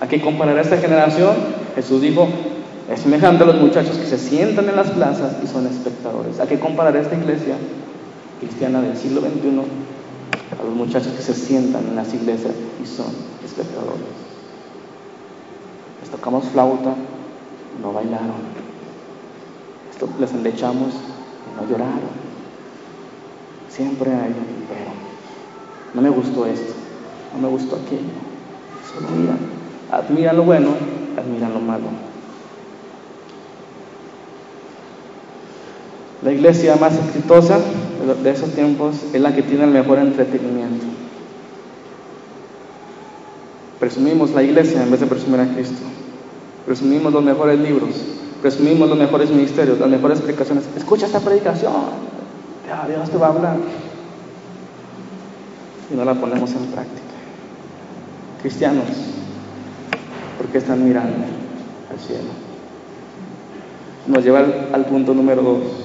[0.02, 1.36] ¿A qué comparará esta generación?
[1.76, 2.28] Jesús dijo,
[2.94, 6.40] es semejante a los muchachos que se sientan en las plazas y son espectadores.
[6.40, 7.56] ¿A qué comparará esta iglesia
[8.40, 9.62] cristiana del siglo XXI?
[10.60, 13.08] A los muchachos que se sientan en las iglesias y son
[13.46, 14.02] espectadores.
[16.02, 16.94] Les tocamos flauta,
[17.82, 18.62] no bailaron.
[20.20, 22.22] Les endechamos y no lloraron.
[23.70, 24.92] Siempre hay un pero.
[25.94, 26.74] No me gustó esto,
[27.36, 28.12] no me gustó aquello.
[28.94, 29.38] Solo miran,
[29.92, 30.70] admiran lo bueno,
[31.18, 32.11] admiran lo malo.
[36.24, 37.60] La iglesia más exitosa
[38.24, 40.86] de esos tiempos es la que tiene el mejor entretenimiento.
[43.80, 45.82] Presumimos la iglesia en vez de presumir a Cristo.
[46.66, 47.90] Presumimos los mejores libros,
[48.42, 50.66] presumimos los mejores ministerios, las mejores explicaciones.
[50.78, 51.74] Escucha esta predicación,
[52.88, 53.58] Dios te va a hablar.
[55.92, 57.02] Y no la ponemos en práctica.
[58.42, 58.86] Cristianos,
[60.38, 61.26] ¿por qué están mirando
[61.92, 62.30] al cielo?
[64.08, 65.81] Nos lleva al, punto número dos.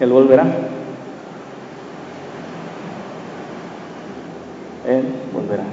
[0.00, 0.44] Él volverá.
[4.86, 5.64] Él volverá.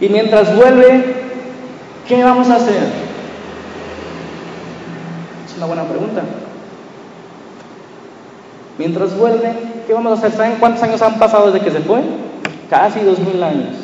[0.00, 1.14] Y mientras vuelve,
[2.08, 3.10] ¿qué vamos a hacer?
[5.60, 6.22] una buena pregunta.
[8.78, 9.52] Mientras vuelve,
[9.86, 10.32] ¿qué vamos a hacer?
[10.32, 12.00] ¿Saben cuántos años han pasado desde que se fue?
[12.70, 13.76] Casi dos mil años.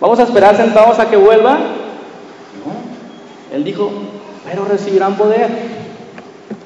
[0.00, 1.54] ¿Vamos a esperar sentados a que vuelva?
[1.54, 3.56] No.
[3.56, 3.90] Él dijo,
[4.48, 5.48] pero recibirán poder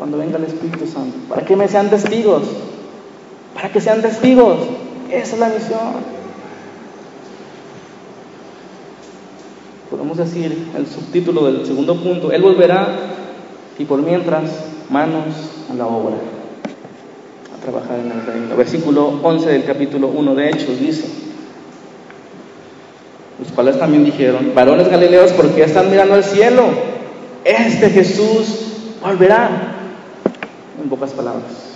[0.01, 1.15] cuando venga el Espíritu Santo.
[1.29, 2.45] Para que me sean testigos.
[3.55, 4.57] Para que sean testigos.
[5.11, 6.21] Esa es la misión.
[9.91, 12.97] Podemos decir el subtítulo del segundo punto, Él volverá
[13.79, 14.45] y por mientras,
[14.89, 15.35] manos
[15.71, 16.17] a la obra,
[17.55, 18.57] a trabajar en el reino.
[18.57, 21.09] Versículo 11 del capítulo 1 de Hechos dice,
[23.39, 26.63] los cuales también dijeron, varones galileos, ¿por qué están mirando al cielo?
[27.45, 28.61] Este Jesús
[29.03, 29.80] volverá,
[30.83, 31.71] en pocas palabras.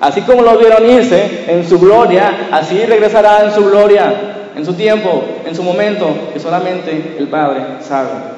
[0.00, 4.74] Así como lo vieron irse en su gloria, así regresará en su gloria, en su
[4.74, 8.36] tiempo, en su momento, que solamente el Padre sabe.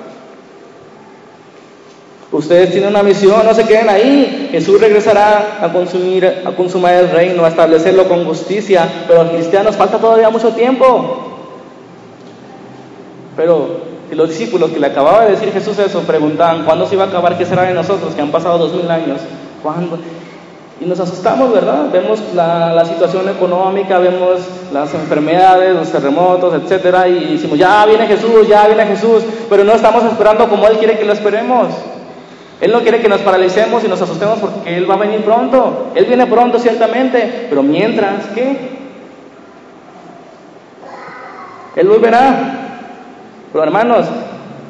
[2.30, 4.48] Ustedes tienen una misión, no se queden ahí.
[4.52, 8.86] Jesús regresará a consumir, a consumar el reino, a establecerlo con justicia.
[9.06, 11.38] Pero a los cristianos falta todavía mucho tiempo.
[13.34, 13.80] Pero
[14.10, 17.08] si los discípulos que le acababa de decir Jesús eso preguntaban, ¿cuándo se iba a
[17.08, 17.38] acabar?
[17.38, 18.14] ¿Qué será de nosotros?
[18.14, 19.20] Que han pasado dos mil años.
[19.62, 19.98] ¿Cuándo?
[20.80, 21.90] Y nos asustamos, ¿verdad?
[21.92, 24.40] Vemos la, la, situación económica, vemos
[24.72, 29.72] las enfermedades, los terremotos, etcétera, y decimos, ya viene Jesús, ya viene Jesús, pero no
[29.72, 31.68] estamos esperando como Él quiere que lo esperemos.
[32.60, 35.92] Él no quiere que nos paralicemos y nos asustemos porque Él va a venir pronto.
[35.94, 38.78] Él viene pronto, ciertamente, pero mientras, ¿qué?
[41.76, 42.80] Él volverá.
[43.52, 44.06] Pero hermanos,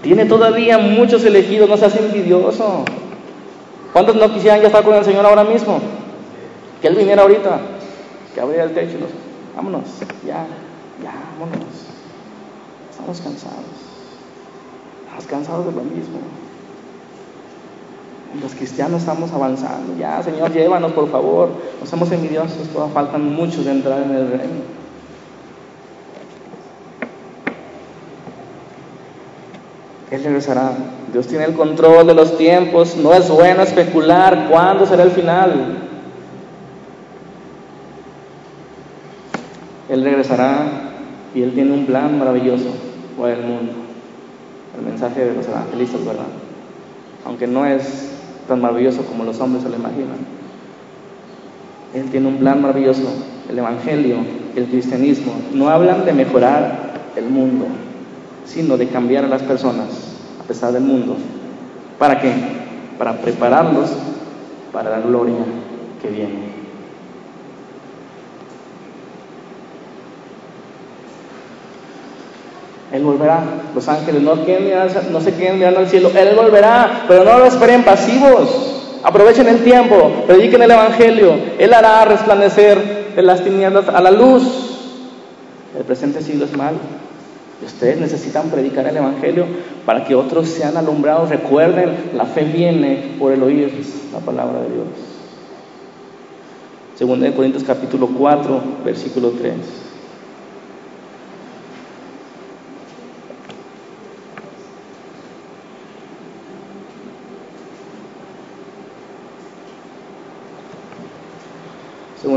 [0.02, 2.84] tiene todavía muchos elegidos, no seas envidioso.
[3.92, 5.80] ¿Cuántos no quisieran ya estar con el Señor ahora mismo?
[6.80, 7.60] Que Él viniera ahorita,
[8.34, 8.98] que abriera el techo
[9.58, 9.88] vámonos,
[10.24, 10.46] ya,
[11.02, 11.66] ya, vámonos.
[12.90, 13.64] Estamos cansados.
[15.02, 16.18] Estamos cansados de lo mismo.
[18.40, 19.96] Los cristianos estamos avanzando.
[19.98, 21.48] Ya, Señor, llévanos, por favor.
[21.80, 24.62] No somos envidiosos, todavía faltan muchos de entrar en el reino.
[30.10, 30.72] Él regresará.
[31.12, 32.96] Dios tiene el control de los tiempos.
[32.96, 35.78] No es bueno especular cuándo será el final.
[39.88, 40.66] Él regresará
[41.34, 42.68] y Él tiene un plan maravilloso
[43.18, 43.72] para el mundo.
[44.76, 46.26] El mensaje de los evangelistas, ¿verdad?
[47.24, 48.10] Aunque no es
[48.46, 50.18] tan maravilloso como los hombres se lo imaginan.
[51.94, 53.08] Él tiene un plan maravilloso.
[53.48, 54.18] El Evangelio,
[54.56, 57.64] el cristianismo, no hablan de mejorar el mundo,
[58.44, 60.17] sino de cambiar a las personas
[60.48, 61.16] pesar del mundo.
[61.98, 62.32] ¿Para qué?
[62.98, 63.90] Para prepararlos
[64.72, 65.36] para la gloria
[66.00, 66.48] que viene.
[72.92, 73.42] Él volverá.
[73.74, 76.10] Los ángeles no, no se queden mirando al cielo.
[76.16, 78.74] Él volverá, pero no lo esperen pasivos.
[79.02, 81.34] Aprovechen el tiempo, prediquen el Evangelio.
[81.58, 84.42] Él hará resplandecer de las tinieblas a la luz.
[85.76, 86.78] El presente siglo es malo.
[87.64, 89.46] Ustedes necesitan predicar el Evangelio
[89.84, 91.28] para que otros sean alumbrados.
[91.28, 94.86] Recuerden, la fe viene por el oír la palabra de Dios.
[96.96, 99.88] Segundo de Corintios capítulo 4, versículo 3.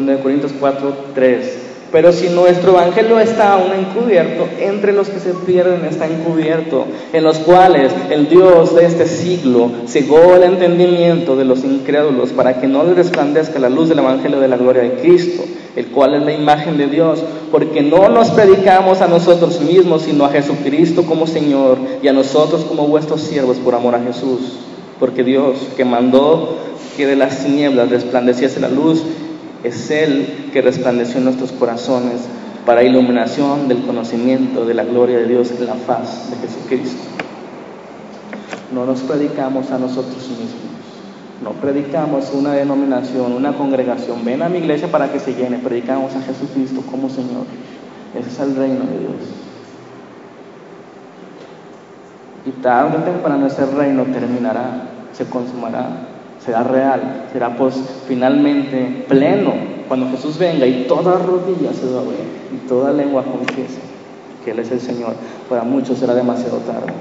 [0.05, 1.70] de Corintios 4, 3.
[1.91, 7.23] Pero si nuestro evangelio está aún encubierto, entre los que se pierden está encubierto, en
[7.23, 12.67] los cuales el Dios de este siglo cegó el entendimiento de los incrédulos para que
[12.67, 15.43] no les resplandezca la luz del evangelio de la gloria de Cristo,
[15.75, 20.23] el cual es la imagen de Dios, porque no nos predicamos a nosotros mismos, sino
[20.23, 24.59] a Jesucristo como Señor y a nosotros como vuestros siervos por amor a Jesús.
[24.97, 26.55] Porque Dios que mandó
[26.95, 29.03] que de las tinieblas resplandeciese la luz,
[29.63, 32.21] es Él que resplandeció en nuestros corazones
[32.65, 37.03] para iluminación del conocimiento de la gloria de Dios en la faz de Jesucristo.
[38.73, 40.71] No nos predicamos a nosotros mismos,
[41.43, 44.23] no predicamos una denominación, una congregación.
[44.23, 47.45] Ven a mi iglesia para que se llene, predicamos a Jesucristo como Señor.
[48.17, 49.13] Ese es el reino de Dios.
[52.45, 56.10] Y tarde o temprano ese reino terminará, se consumará
[56.45, 57.75] será real, será pues
[58.07, 59.53] finalmente pleno
[59.87, 62.17] cuando Jesús venga y toda rodilla se doble
[62.53, 63.79] y toda lengua confiese
[64.43, 65.13] que Él es el Señor.
[65.49, 66.93] Para muchos será demasiado tarde.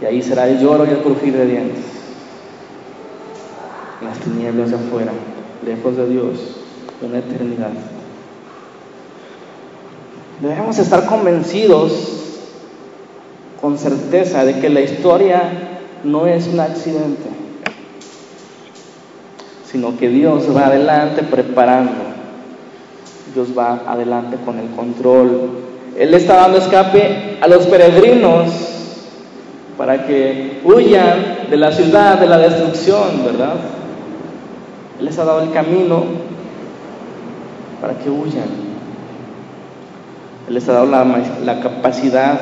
[0.00, 1.84] Y ahí será el lloro y el crujir de dientes.
[4.00, 5.12] En las tinieblas de afuera,
[5.64, 6.56] lejos de Dios,
[7.02, 7.70] una eternidad.
[10.40, 12.40] Debemos estar convencidos
[13.60, 15.42] con certeza de que la historia
[16.02, 17.43] no es un accidente
[19.74, 21.90] sino que Dios va adelante preparando.
[23.34, 25.50] Dios va adelante con el control.
[25.98, 28.52] Él está dando escape a los peregrinos
[29.76, 33.54] para que huyan de la ciudad, de la destrucción, ¿verdad?
[35.00, 36.04] Él les ha dado el camino
[37.80, 38.46] para que huyan.
[40.46, 41.04] Él les ha dado la,
[41.44, 42.38] la capacidad,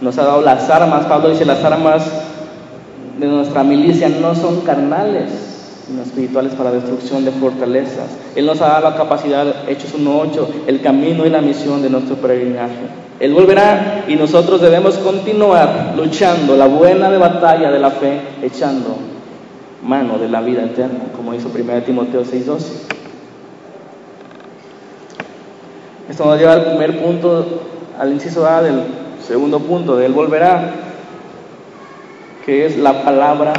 [0.00, 1.06] nos ha dado las armas.
[1.06, 2.04] Pablo dice, las armas
[3.18, 5.51] de nuestra milicia no son carnales,
[6.02, 8.08] espirituales para destrucción de fortalezas.
[8.34, 12.16] Él nos ha dado la capacidad, Hechos 1.8, el camino y la misión de nuestro
[12.16, 13.02] peregrinaje.
[13.20, 18.96] Él volverá y nosotros debemos continuar luchando la buena de batalla de la fe, echando
[19.82, 22.60] mano de la vida eterna, como hizo 1 Timoteo 6.12.
[26.08, 27.62] Esto nos lleva al primer punto,
[27.98, 28.82] al inciso A del
[29.26, 30.72] segundo punto, de Él volverá,
[32.44, 33.52] que es la palabra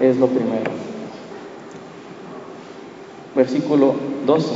[0.00, 0.93] es lo primero
[3.34, 3.94] versículo
[4.26, 4.48] 12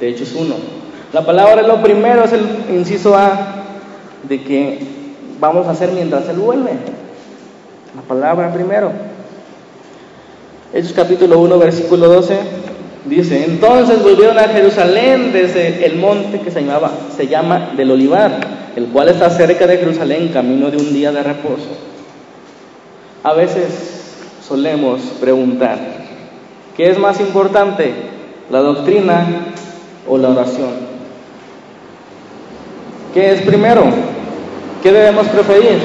[0.00, 0.54] de Hechos 1.
[1.12, 3.64] La palabra es lo primero, es el inciso A
[4.28, 4.78] de que
[5.38, 6.72] vamos a hacer mientras Él vuelve.
[7.94, 8.90] La palabra primero.
[10.72, 12.64] Hechos capítulo 1, versículo 12
[13.04, 18.40] dice, entonces volvieron a Jerusalén desde el monte que se, llamaba, se llama del Olivar,
[18.74, 21.68] el cual está cerca de Jerusalén, camino de un día de reposo.
[23.22, 24.16] A veces
[24.46, 25.78] solemos preguntar,
[26.76, 27.92] ¿Qué es más importante,
[28.50, 29.24] la doctrina
[30.08, 30.70] o la oración?
[33.12, 33.84] ¿Qué es primero?
[34.82, 35.78] ¿Qué debemos preferir?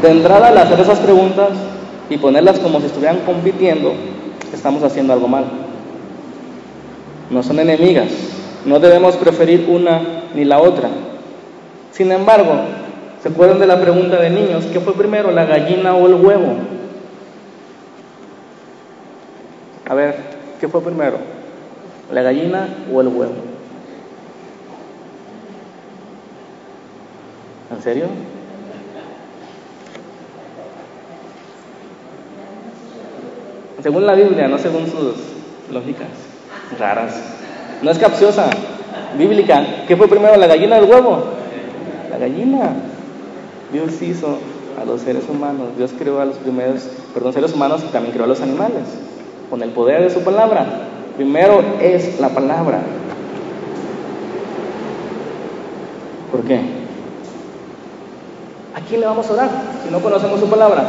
[0.00, 1.48] De entrada, al hacer esas preguntas
[2.08, 3.94] y ponerlas como si estuvieran compitiendo,
[4.54, 5.44] estamos haciendo algo mal.
[7.30, 8.08] No son enemigas,
[8.64, 10.00] no debemos preferir una
[10.36, 10.88] ni la otra.
[11.90, 12.52] Sin embargo,
[13.20, 14.66] ¿se acuerdan de la pregunta de niños?
[14.72, 16.77] ¿Qué fue primero, la gallina o el huevo?
[19.88, 20.16] A ver,
[20.60, 21.16] ¿qué fue primero?
[22.12, 23.32] ¿La gallina o el huevo?
[27.74, 28.04] ¿En serio?
[33.82, 35.14] Según la Biblia, no según sus
[35.72, 36.08] lógicas
[36.78, 37.14] raras.
[37.80, 38.50] No es capciosa,
[39.16, 39.84] bíblica.
[39.86, 41.24] ¿Qué fue primero, la gallina o el huevo?
[42.10, 42.74] La gallina.
[43.72, 44.38] Dios hizo
[44.78, 45.68] a los seres humanos.
[45.78, 46.82] Dios creó a los primeros,
[47.14, 48.82] perdón, seres humanos y también creó a los animales
[49.50, 50.66] con el poder de su palabra.
[51.16, 52.80] Primero es la palabra.
[56.30, 56.60] ¿Por qué?
[58.74, 59.50] ¿A quién le vamos a orar
[59.84, 60.84] si no conocemos su palabra?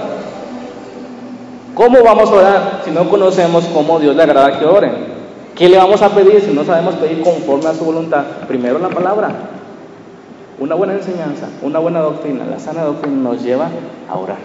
[1.74, 5.20] ¿Cómo vamos a orar si no conocemos cómo Dios le agrada que oren?
[5.56, 8.24] ¿Qué le vamos a pedir si no sabemos pedir conforme a su voluntad?
[8.48, 9.32] Primero la palabra.
[10.60, 13.70] Una buena enseñanza, una buena doctrina, la sana doctrina nos lleva
[14.10, 14.38] a orar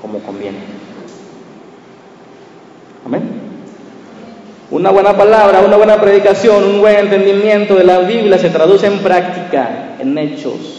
[0.00, 0.58] como conviene.
[3.04, 3.22] Amén.
[4.70, 8.98] Una buena palabra, una buena predicación, un buen entendimiento de la Biblia se traduce en
[8.98, 10.78] práctica, en hechos.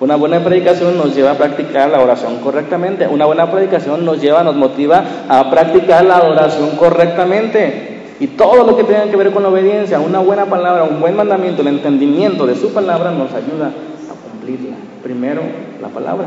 [0.00, 3.06] Una buena predicación nos lleva a practicar la oración correctamente.
[3.06, 8.16] Una buena predicación nos lleva, nos motiva a practicar la oración correctamente.
[8.18, 11.14] Y todo lo que tenga que ver con la obediencia, una buena palabra, un buen
[11.14, 14.74] mandamiento, el entendimiento de su palabra nos ayuda a cumplirla.
[15.04, 15.42] Primero,
[15.80, 16.26] la palabra.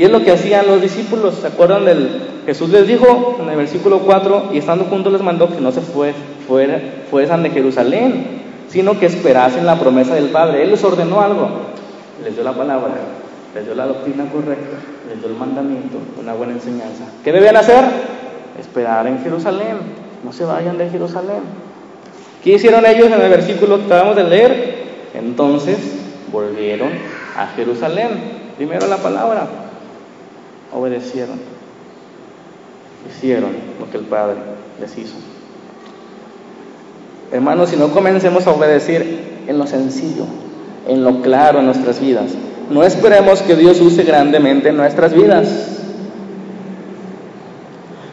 [0.00, 3.56] Y es lo que hacían los discípulos, ¿se acuerdan del Jesús les dijo en el
[3.58, 6.14] versículo 4, y estando juntos les mandó que no se fue,
[6.48, 6.80] fuera,
[7.10, 8.24] fueran de Jerusalén,
[8.70, 10.62] sino que esperasen la promesa del Padre.
[10.62, 11.50] Él les ordenó algo,
[12.24, 12.94] les dio la palabra,
[13.54, 17.04] les dio la doctrina correcta, les dio el mandamiento, una buena enseñanza.
[17.22, 17.84] ¿Qué debían hacer?
[18.58, 19.76] Esperar en Jerusalén,
[20.24, 21.42] no se vayan de Jerusalén.
[22.42, 24.82] ¿Qué hicieron ellos en el versículo que acabamos de leer?
[25.12, 25.76] Entonces
[26.32, 26.88] volvieron
[27.36, 28.40] a Jerusalén.
[28.56, 29.46] Primero la palabra,
[30.72, 31.38] obedecieron,
[33.08, 34.36] hicieron lo que el Padre
[34.80, 35.14] les hizo.
[37.32, 39.06] Hermanos, si no comencemos a obedecer
[39.46, 40.24] en lo sencillo,
[40.88, 42.32] en lo claro en nuestras vidas,
[42.70, 45.48] no esperemos que Dios use grandemente en nuestras vidas.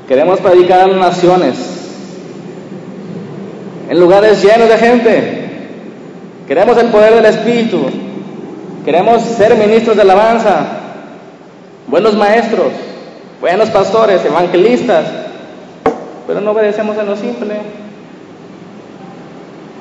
[0.08, 1.56] Queremos predicar a las naciones,
[3.90, 5.44] en lugares llenos de gente.
[6.48, 7.82] Queremos el poder del Espíritu.
[8.86, 10.87] Queremos ser ministros de alabanza,
[11.88, 12.72] buenos maestros,
[13.40, 15.06] buenos pastores, evangelistas,
[16.28, 17.56] pero no obedecemos en lo simple.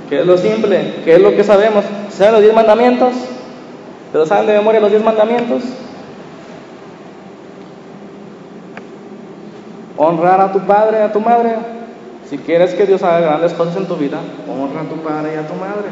[0.09, 0.95] ¿Qué es lo simple?
[1.05, 1.85] ¿Qué es lo que sabemos?
[2.11, 3.13] ¿Saben los diez mandamientos?
[4.13, 5.63] ¿Pero saben de memoria los diez mandamientos?
[9.97, 11.57] Honrar a tu padre y a tu madre.
[12.31, 15.39] Si quieres que Dios haga grandes cosas en tu vida, honra a tu padre y
[15.39, 15.91] a tu madre.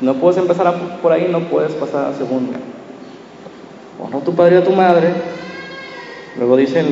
[0.00, 2.54] No puedes empezar por ahí, no puedes pasar al segundo.
[4.02, 5.12] Honra a tu padre y a tu madre.
[6.36, 6.84] Luego dice,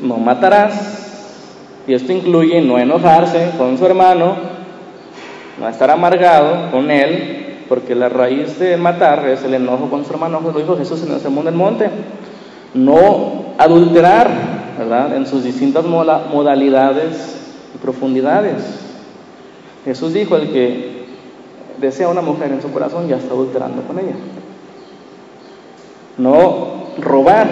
[0.00, 1.82] no matarás.
[1.86, 4.36] Y esto incluye no enojarse con su hermano,
[5.60, 10.12] no estar amargado con él, porque la raíz de matar es el enojo con su
[10.12, 11.90] hermano, lo dijo Jesús en el sermón del monte.
[12.72, 14.30] No adulterar,
[14.78, 15.14] ¿verdad?
[15.14, 18.80] En sus distintas modalidades y profundidades.
[19.84, 21.04] Jesús dijo, el que
[21.78, 24.14] desea una mujer en su corazón ya está adulterando con ella.
[26.16, 27.48] No robar,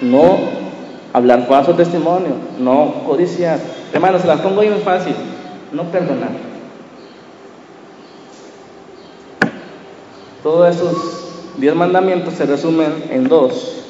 [0.00, 0.38] no
[1.12, 3.58] hablar falso testimonio, no codiciar.
[3.92, 5.14] Hermanos, se las pongo muy fácil,
[5.72, 6.30] no perdonar.
[10.42, 10.94] Todos esos
[11.58, 13.82] diez mandamientos se resumen en dos.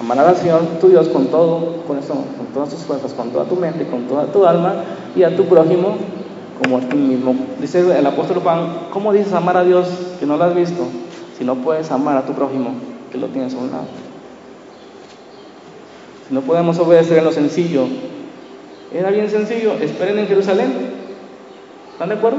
[0.00, 3.56] Amar al Señor tu Dios con todo, con, con todas tus fuerzas, con toda tu
[3.56, 4.74] mente, con toda tu alma
[5.16, 5.96] y a tu prójimo
[6.62, 7.34] como a ti mismo.
[7.60, 9.88] Dice el apóstol Juan, ¿cómo dices amar a Dios
[10.20, 10.86] que no lo has visto
[11.36, 12.70] si no puedes amar a tu prójimo
[13.10, 13.86] que lo tienes a un lado?
[16.28, 17.86] Si no podemos obedecer en lo sencillo,
[18.92, 20.72] era bien sencillo, esperen en Jerusalén.
[21.92, 22.38] ¿Están de acuerdo?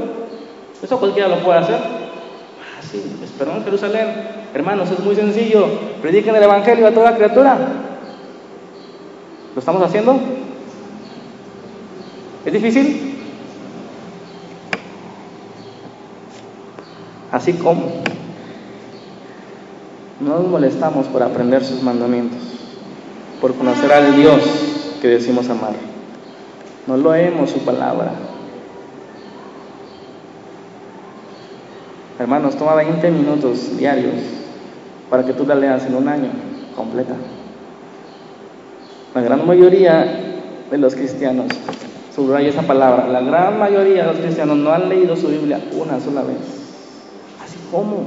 [0.82, 1.76] Eso cualquiera lo puede hacer.
[1.76, 4.08] Ah, sí, esperen en Jerusalén.
[4.54, 5.66] Hermanos, es muy sencillo.
[6.00, 7.58] Prediquen el Evangelio a toda criatura.
[9.54, 10.18] ¿Lo estamos haciendo?
[12.44, 13.16] ¿Es difícil?
[17.30, 18.02] Así como
[20.20, 22.40] no nos molestamos por aprender sus mandamientos,
[23.40, 24.40] por conocer al Dios
[25.00, 25.74] que decimos amar.
[26.86, 28.12] No lo leemos su palabra.
[32.18, 34.14] Hermanos, toma 20 minutos diarios
[35.08, 36.30] para que tú la leas en un año
[36.74, 37.14] completa.
[39.14, 40.04] La gran mayoría
[40.68, 41.46] de los cristianos,
[42.14, 46.00] subraya esa palabra, la gran mayoría de los cristianos no han leído su Biblia una
[46.00, 46.38] sola vez.
[47.42, 48.06] Así como.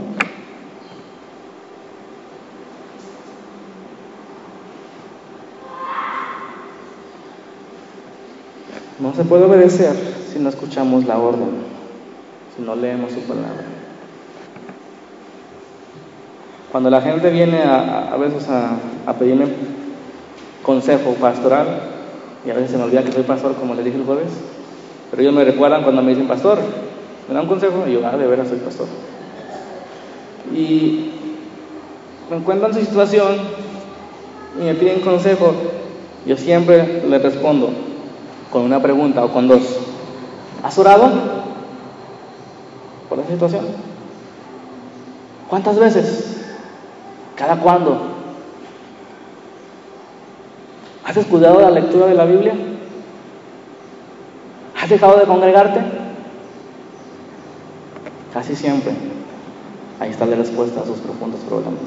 [9.02, 9.96] No se puede obedecer
[10.32, 11.50] si no escuchamos la orden,
[12.56, 13.66] si no leemos su palabra.
[16.72, 19.48] Cuando la gente viene a, veces a, pedirme
[20.62, 21.66] consejo pastoral,
[22.46, 24.30] y a veces se me olvida que soy pastor, como les dije el jueves,
[25.10, 26.60] pero ellos me recuerdan cuando me dicen pastor,
[27.28, 28.86] me dan un consejo, y yo, ah, de veras soy pastor.
[30.54, 31.12] Y
[32.30, 33.36] me encuentran en su situación
[34.62, 35.54] y me piden consejo,
[36.28, 37.81] yo siempre les respondo
[38.52, 39.62] con una pregunta o con dos.
[40.64, 41.10] ¿Has orado
[43.10, 43.66] por esa situación?
[45.50, 46.38] ¿Cuántas veces?
[47.36, 48.00] ¿Cada cuándo?
[51.04, 52.54] ¿Has descuidado la lectura de la Biblia?
[54.82, 55.82] ¿Has dejado de congregarte?
[58.34, 58.94] Casi siempre.
[60.00, 61.82] Ahí está la respuesta a sus profundos problemas.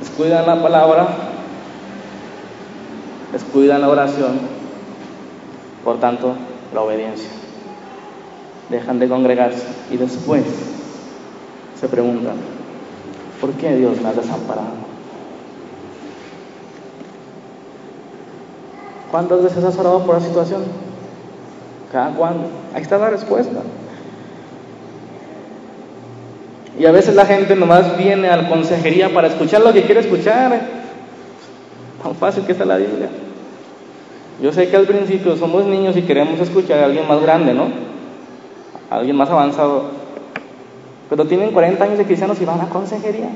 [0.00, 1.08] Descuidan la palabra,
[3.32, 4.38] descuidan la oración,
[5.84, 6.34] por tanto,
[6.74, 7.30] la obediencia.
[8.68, 10.44] Dejan de congregarse y después
[11.78, 12.36] se preguntan,
[13.42, 14.68] ¿Por qué Dios me ha desamparado?
[19.10, 20.62] ¿Cuántas veces has orado por la situación?
[21.90, 22.44] ¿Cada cuándo?
[22.72, 23.62] Ahí está la respuesta.
[26.78, 30.02] Y a veces la gente nomás viene a la consejería para escuchar lo que quiere
[30.02, 30.60] escuchar.
[32.00, 33.10] Tan fácil que está la Biblia.
[34.40, 37.66] Yo sé que al principio somos niños y queremos escuchar a alguien más grande, ¿no?
[38.90, 39.84] Alguien más avanzado.
[41.08, 43.30] Pero tienen 40 años de cristianos y van a consejería.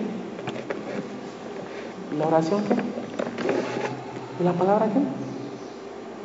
[2.13, 2.75] ¿Y la oración qué?
[4.41, 5.01] ¿Y la palabra qué?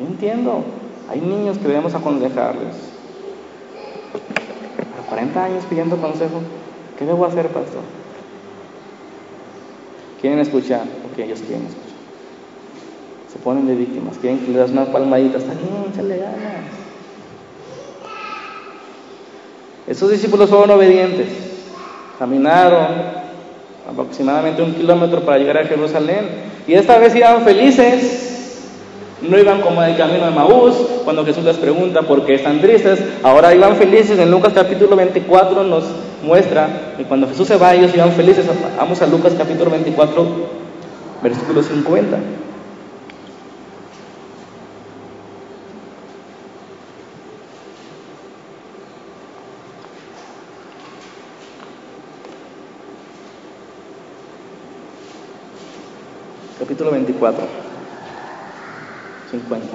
[0.02, 0.64] Yo entiendo.
[1.10, 2.76] Hay niños que debemos aconsejarles.
[4.98, 6.42] A 40 años pidiendo consejo,
[6.98, 7.82] ¿qué debo hacer, pastor?
[10.22, 11.91] Quieren escuchar, porque ellos quieren escuchar.
[13.32, 16.66] Se ponen de víctimas, quieren que les das una palmadita, está bien, échale ganas.
[19.88, 21.28] Esos discípulos fueron obedientes,
[22.20, 22.88] caminaron
[23.90, 26.28] aproximadamente un kilómetro para llegar a Jerusalén
[26.68, 28.32] y esta vez iban felices
[29.22, 30.74] no iban como en el camino de Maús,
[31.04, 33.04] cuando Jesús les pregunta por qué están tristes.
[33.22, 34.18] Ahora iban felices.
[34.18, 35.84] En Lucas capítulo 24 nos
[36.24, 38.46] muestra que cuando Jesús se va, ellos iban felices.
[38.78, 40.26] Vamos a Lucas capítulo 24,
[41.22, 42.18] versículo 50.
[56.62, 57.44] Capítulo 24.
[59.32, 59.68] 50.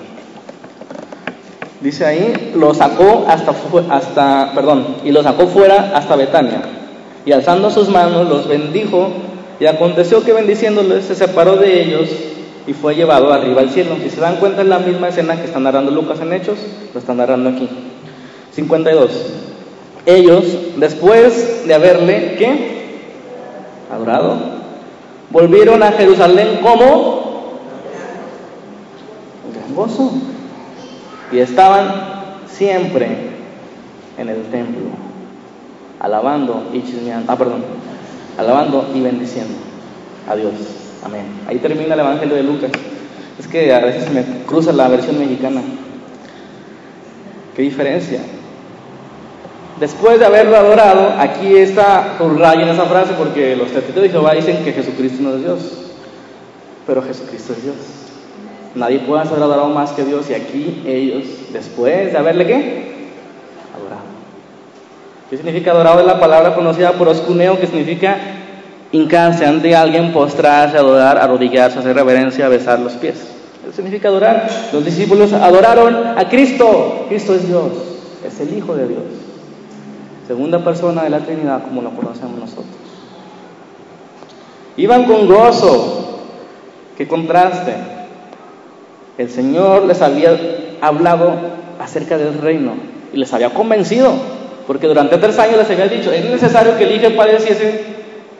[1.80, 3.52] Dice ahí, lo sacó hasta,
[3.90, 6.62] hasta, perdón, y lo sacó fuera hasta Betania.
[7.24, 9.08] Y alzando sus manos los bendijo,
[9.58, 12.08] y aconteció que bendiciéndoles se separó de ellos
[12.68, 13.96] y fue llevado arriba al cielo.
[14.00, 16.58] Si se dan cuenta es la misma escena que está narrando Lucas en Hechos,
[16.94, 17.68] lo está narrando aquí.
[18.52, 19.10] 52.
[20.06, 20.44] Ellos,
[20.76, 22.76] después de haberle, ¿qué?
[23.90, 24.55] Adorado,
[25.30, 27.26] volvieron a Jerusalén como
[29.76, 30.12] gozo.
[31.30, 31.88] Y estaban
[32.48, 33.08] siempre
[34.16, 34.90] en el templo,
[36.00, 37.36] alabando y chismeando, ah,
[38.38, 39.54] alabando y bendiciendo
[40.28, 40.52] a Dios.
[41.04, 41.26] Amén.
[41.46, 42.70] Ahí termina el Evangelio de Lucas.
[43.38, 45.60] Es que a veces me cruza la versión mexicana.
[47.54, 48.20] ¿Qué diferencia?
[49.80, 54.32] Después de haberlo adorado, aquí está rayo en esa frase porque los testigos de Jehová
[54.32, 55.58] dicen que Jesucristo no es Dios,
[56.86, 57.76] pero Jesucristo es Dios.
[58.74, 62.96] Nadie puede ser adorado más que Dios y aquí ellos, después de haberle qué?
[63.74, 64.02] Adorado.
[65.28, 66.00] ¿Qué significa adorado?
[66.00, 68.16] Es la palabra conocida por oscuneo, que significa
[68.92, 73.16] hincarse ante alguien, postrarse, adorar, arrodillarse, hacer reverencia, besar los pies.
[73.62, 74.48] Eso significa adorar.
[74.72, 77.04] Los discípulos adoraron a Cristo.
[77.08, 77.72] Cristo es Dios,
[78.26, 79.15] es el Hijo de Dios.
[80.26, 82.66] Segunda persona de la Trinidad como lo conocemos nosotros.
[84.76, 86.02] Iban con gozo.
[86.96, 87.74] Qué contraste
[89.18, 90.36] el Señor les había
[90.82, 91.32] hablado
[91.80, 92.74] acerca del reino
[93.14, 94.12] y les había convencido,
[94.66, 97.84] porque durante tres años les había dicho, es necesario que el Hijo padeciese,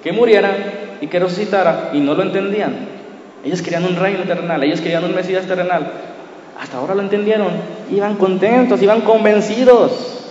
[0.02, 0.54] que muriera
[1.00, 2.74] y que resucitara, y no lo entendían.
[3.44, 5.92] Ellos querían un reino terrenal, ellos querían un Mesías terrenal.
[6.60, 7.48] Hasta ahora lo entendieron,
[7.90, 10.25] iban contentos, iban convencidos.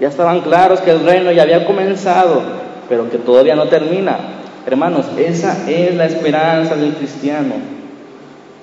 [0.00, 2.42] Ya estaban claros que el reino ya había comenzado,
[2.88, 4.18] pero que todavía no termina.
[4.66, 7.76] Hermanos, esa es la esperanza del cristiano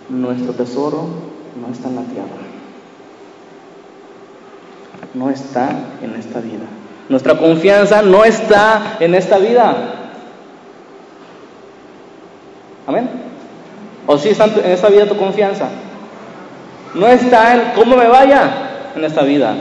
[0.10, 1.08] nuestro tesoro
[1.60, 2.28] no está en la tierra,
[5.14, 5.70] no está
[6.02, 6.66] en esta vida.
[7.10, 9.76] Nuestra confianza no está en esta vida.
[12.88, 13.10] Amén.
[14.08, 15.68] ¿O sí está en esta vida tu confianza?
[16.96, 19.56] No está en cómo me vaya en esta vida.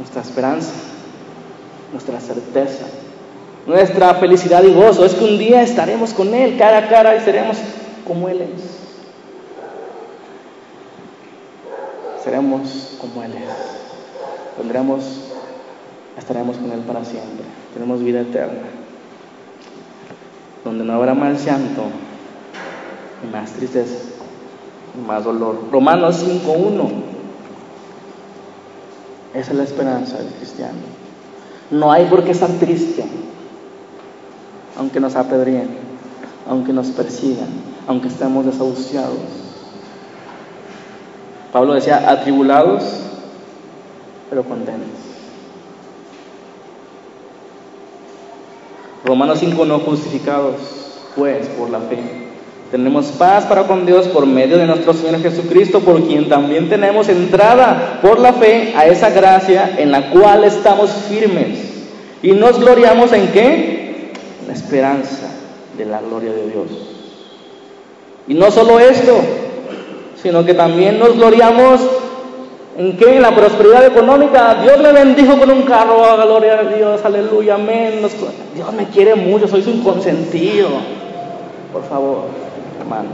[0.00, 0.72] Nuestra esperanza,
[1.92, 2.86] nuestra certeza,
[3.66, 7.20] nuestra felicidad y gozo es que un día estaremos con Él cara a cara y
[7.20, 7.58] seremos
[8.08, 8.78] como Él es.
[12.24, 14.56] Seremos como Él es.
[14.56, 15.04] Tendremos,
[16.16, 17.44] estaremos con Él para siempre.
[17.74, 18.68] Tenemos vida eterna.
[20.64, 21.82] Donde no habrá más llanto,
[23.22, 23.98] y más tristeza,
[24.96, 25.58] y más dolor.
[25.70, 27.19] Romanos 5.1.
[29.34, 30.78] Esa es la esperanza del cristiano.
[31.70, 33.04] No hay por qué estar triste,
[34.76, 35.68] aunque nos apedreen,
[36.48, 37.48] aunque nos persigan,
[37.86, 39.18] aunque estemos desahuciados.
[41.52, 42.82] Pablo decía, atribulados,
[44.28, 44.88] pero contentos.
[49.04, 50.56] Romanos 5, no justificados,
[51.16, 52.19] pues por la fe.
[52.70, 57.08] Tenemos paz para con Dios por medio de nuestro Señor Jesucristo, por quien también tenemos
[57.08, 61.58] entrada por la fe a esa gracia en la cual estamos firmes.
[62.22, 64.12] Y nos gloriamos en qué?
[64.42, 65.30] En la esperanza
[65.76, 66.66] de la gloria de Dios.
[68.28, 69.18] Y no solo esto,
[70.22, 71.80] sino que también nos gloriamos
[72.80, 73.16] ¿En qué?
[73.16, 74.54] En la prosperidad económica.
[74.62, 78.00] Dios me bendijo con un carro, oh, gloria a Dios, aleluya, amén.
[78.54, 80.68] Dios me quiere mucho, soy un consentido.
[81.74, 82.22] Por favor,
[82.80, 83.12] hermanos.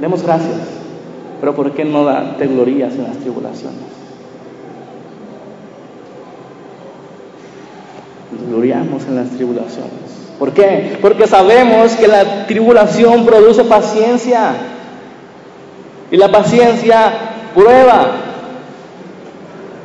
[0.00, 0.58] Demos gracias,
[1.40, 2.06] pero ¿por qué no
[2.38, 3.96] te glorías en las tribulaciones?
[8.48, 10.16] Gloriamos en las tribulaciones.
[10.38, 10.98] ¿Por qué?
[11.00, 14.54] Porque sabemos que la tribulación produce paciencia.
[16.10, 17.12] Y la paciencia
[17.54, 18.12] prueba.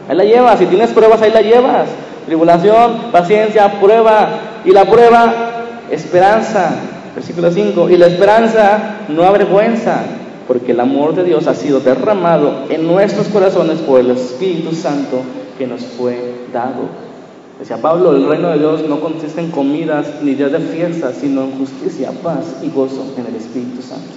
[0.10, 0.60] Ahí la llevas.
[0.60, 1.88] Si tienes pruebas, ahí la llevas.
[2.26, 4.30] Tribulación, paciencia, prueba.
[4.66, 5.51] Y la prueba,
[5.92, 6.74] esperanza.
[7.16, 7.90] Versículo 5.
[7.90, 10.04] Y la esperanza no avergüenza,
[10.48, 15.22] porque el amor de Dios ha sido derramado en nuestros corazones por el Espíritu Santo
[15.58, 17.12] que nos fue dado.
[17.60, 21.44] Decía Pablo, el reino de Dios no consiste en comidas ni días de fiesta, sino
[21.44, 24.14] en justicia, paz y gozo en el Espíritu Santo.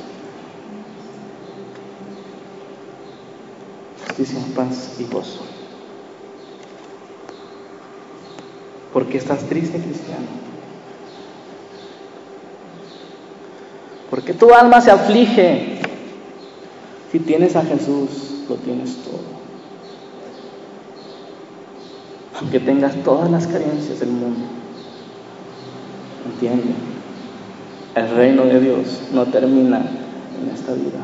[4.07, 5.45] Justicia, paz y gozo.
[8.95, 10.44] ¿Por qué estás triste, cristiano?
[14.15, 15.81] ¿Por qué tu alma se aflige?
[17.11, 19.35] Si tienes a Jesús, lo tienes todo
[22.41, 24.45] aunque tengas todas las carencias del mundo.
[26.27, 26.75] Entiende,
[27.95, 30.99] el reino de Dios no termina en esta vida.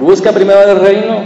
[0.00, 1.22] Busca primero el reino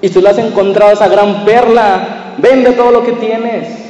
[0.00, 3.89] y si lo has encontrado esa gran perla, vende todo lo que tienes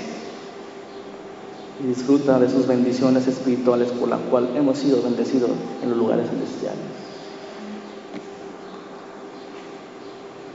[1.83, 5.51] y disfruta de sus bendiciones espirituales por las cuales hemos sido bendecidos
[5.83, 6.81] en los lugares celestiales.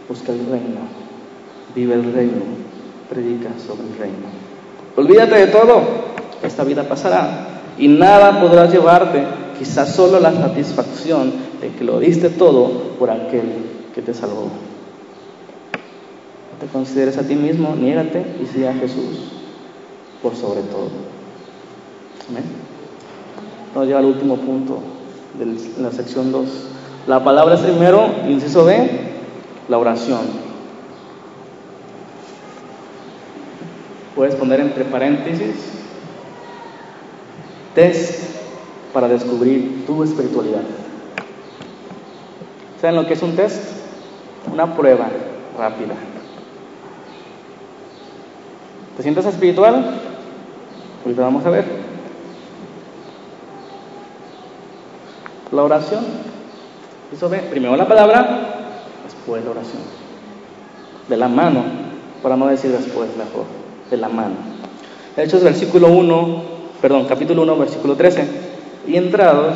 [0.08, 0.82] Busca el reino,
[1.74, 2.66] vive el reino
[3.10, 4.28] predica sobre el reino.
[4.96, 5.82] Olvídate de todo,
[6.44, 9.24] esta vida pasará y nada podrás llevarte,
[9.58, 13.44] quizás solo la satisfacción de que lo diste todo por aquel
[13.94, 14.50] que te salvó.
[16.52, 19.32] No te consideres a ti mismo, niégate y sigue a Jesús
[20.22, 21.15] por sobre todo.
[23.76, 24.80] Nos lleva al último punto
[25.38, 26.48] de la sección 2.
[27.08, 28.90] La palabra es primero, inciso B,
[29.70, 30.22] la oración.
[34.16, 35.56] Puedes poner entre paréntesis
[37.76, 38.24] test
[38.94, 40.62] para descubrir tu espiritualidad.
[42.80, 43.62] ¿Saben lo que es un test?
[44.52, 45.10] Una prueba
[45.58, 45.96] rápida.
[48.96, 50.00] ¿Te sientes espiritual?
[51.04, 51.95] Ahorita vamos a ver.
[55.52, 56.04] La oración.
[57.14, 58.40] Eso ve, primero la palabra,
[59.04, 59.82] después la oración.
[61.08, 61.64] De la mano,
[62.24, 63.46] para no decir después mejor
[63.90, 64.36] de la mano.
[65.16, 66.42] Hechos versículo 1,
[66.82, 68.28] perdón, capítulo 1, versículo 13.
[68.88, 69.56] Y entrados,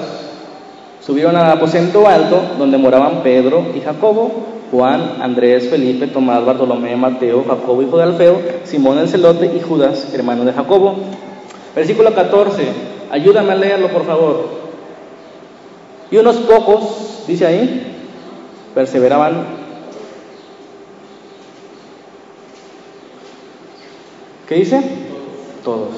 [1.02, 7.44] subieron al aposento alto donde moraban Pedro y Jacobo, Juan, Andrés, Felipe, Tomás, Bartolomé, Mateo,
[7.48, 10.96] Jacobo, hijo de Alfeo, Simón el celote y Judas, hermano de Jacobo.
[11.76, 12.68] Versículo 14,
[13.12, 14.59] ayúdame a leerlo por favor.
[16.12, 17.96] Y unos pocos, dice ahí,
[18.74, 19.60] perseveraban
[24.50, 24.82] ¿Qué dice?
[25.64, 25.92] Todos.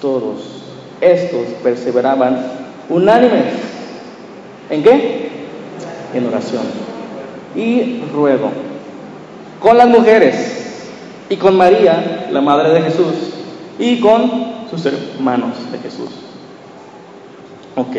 [0.00, 0.62] Todos.
[1.00, 2.40] Estos perseveraban
[2.88, 3.54] unánimes.
[4.70, 5.28] ¿En qué?
[6.14, 6.62] En oración.
[7.56, 8.52] Y ruego.
[9.58, 10.86] Con las mujeres
[11.28, 13.14] y con María, la madre de Jesús,
[13.76, 16.10] y con sus hermanos de Jesús.
[17.76, 17.96] Ok.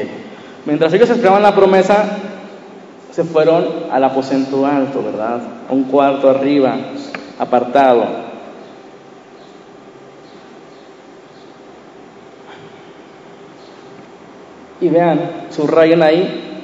[0.66, 2.06] Mientras ellos esperaban la promesa,
[3.12, 5.42] se fueron al aposento alto, ¿verdad?
[5.70, 6.76] A un cuarto arriba,
[7.40, 8.32] apartado.
[14.80, 16.64] Y vean, subrayen ahí,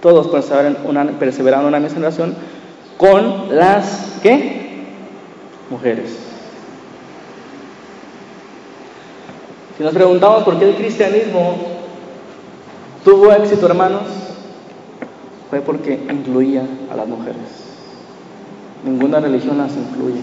[0.00, 2.36] todos perseveraron una, perseveraron una misma relación
[2.96, 4.84] con las, ¿qué?
[5.70, 6.31] Mujeres.
[9.76, 11.56] Si nos preguntamos por qué el cristianismo
[13.04, 14.02] tuvo éxito, hermanos,
[15.50, 17.42] fue porque incluía a las mujeres.
[18.84, 20.20] Ninguna religión las incluye.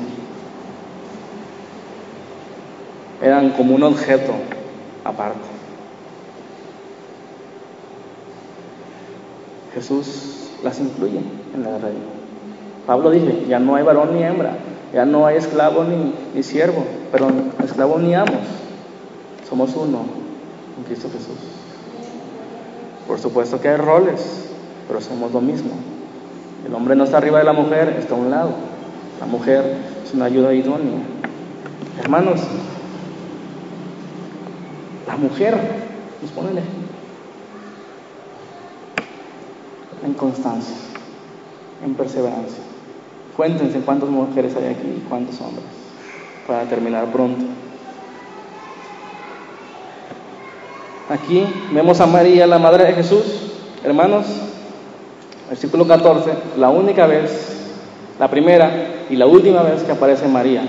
[3.21, 4.33] Eran como un objeto
[5.03, 5.39] aparte.
[9.73, 11.19] Jesús las incluye
[11.53, 11.99] en la reina.
[12.85, 14.57] Pablo dice, ya no hay varón ni hembra,
[14.93, 17.27] ya no hay esclavo ni, siervo, pero
[17.63, 18.39] esclavo ni amos.
[19.49, 20.03] Somos uno
[20.77, 21.37] en Cristo Jesús.
[23.07, 24.45] Por supuesto que hay roles,
[24.87, 25.71] pero somos lo mismo.
[26.65, 28.51] El hombre no está arriba de la mujer, está a un lado.
[29.19, 30.99] La mujer es una ayuda idónea.
[31.99, 32.41] Hermanos,
[35.07, 35.57] la mujer
[36.21, 36.79] nos pone el ejemplo.
[40.03, 40.75] en constancia,
[41.83, 42.63] en perseverancia.
[43.35, 45.65] Cuéntense cuántas mujeres hay aquí y cuántos hombres,
[46.47, 47.45] para terminar pronto.
[51.09, 53.23] Aquí vemos a María, la madre de Jesús,
[53.83, 54.27] hermanos,
[55.49, 56.29] versículo 14,
[56.59, 57.57] la única vez,
[58.19, 60.61] la primera y la última vez que aparece María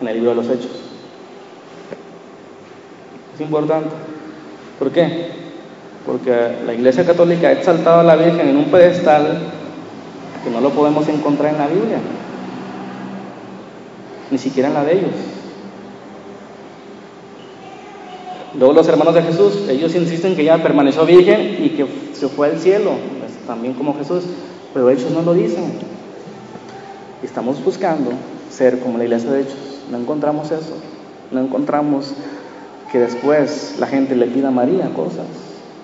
[0.00, 0.72] en el libro de los Hechos.
[3.34, 3.90] Es importante.
[4.80, 5.30] ¿Por qué?
[6.04, 9.38] Porque la Iglesia Católica ha exaltado a la Virgen en un pedestal
[10.42, 11.98] que no lo podemos encontrar en la Biblia,
[14.32, 15.33] ni siquiera en la de ellos.
[18.58, 22.48] Luego los hermanos de Jesús, ellos insisten que ella permaneció virgen y que se fue
[22.48, 24.24] al cielo, pues, también como Jesús,
[24.72, 25.72] pero ellos no lo dicen.
[27.22, 28.12] Estamos buscando
[28.50, 29.80] ser como la iglesia de Hechos.
[29.90, 30.76] No encontramos eso.
[31.32, 32.12] No encontramos
[32.92, 35.26] que después la gente le pida a María cosas.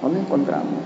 [0.01, 0.85] No lo encontramos.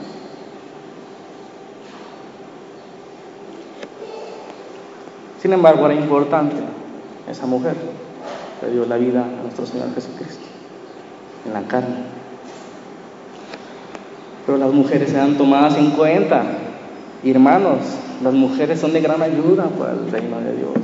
[5.42, 6.56] Sin embargo, era importante
[7.30, 7.74] esa mujer
[8.60, 10.43] que dio la vida a nuestro Señor Jesucristo
[11.44, 11.96] en la carne.
[14.46, 16.42] Pero las mujeres sean tomadas en cuenta.
[17.24, 17.78] hermanos,
[18.22, 20.74] las mujeres son de gran ayuda para el reino de Dios.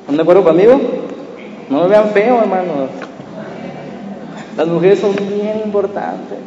[0.00, 0.80] ¿Están de acuerdo conmigo?
[1.70, 2.90] No me vean feo, hermanos.
[4.56, 6.38] Las mujeres son bien importantes.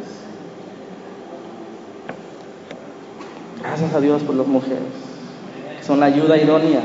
[3.60, 4.78] Gracias a Dios por las mujeres.
[5.82, 6.80] Son la ayuda idónea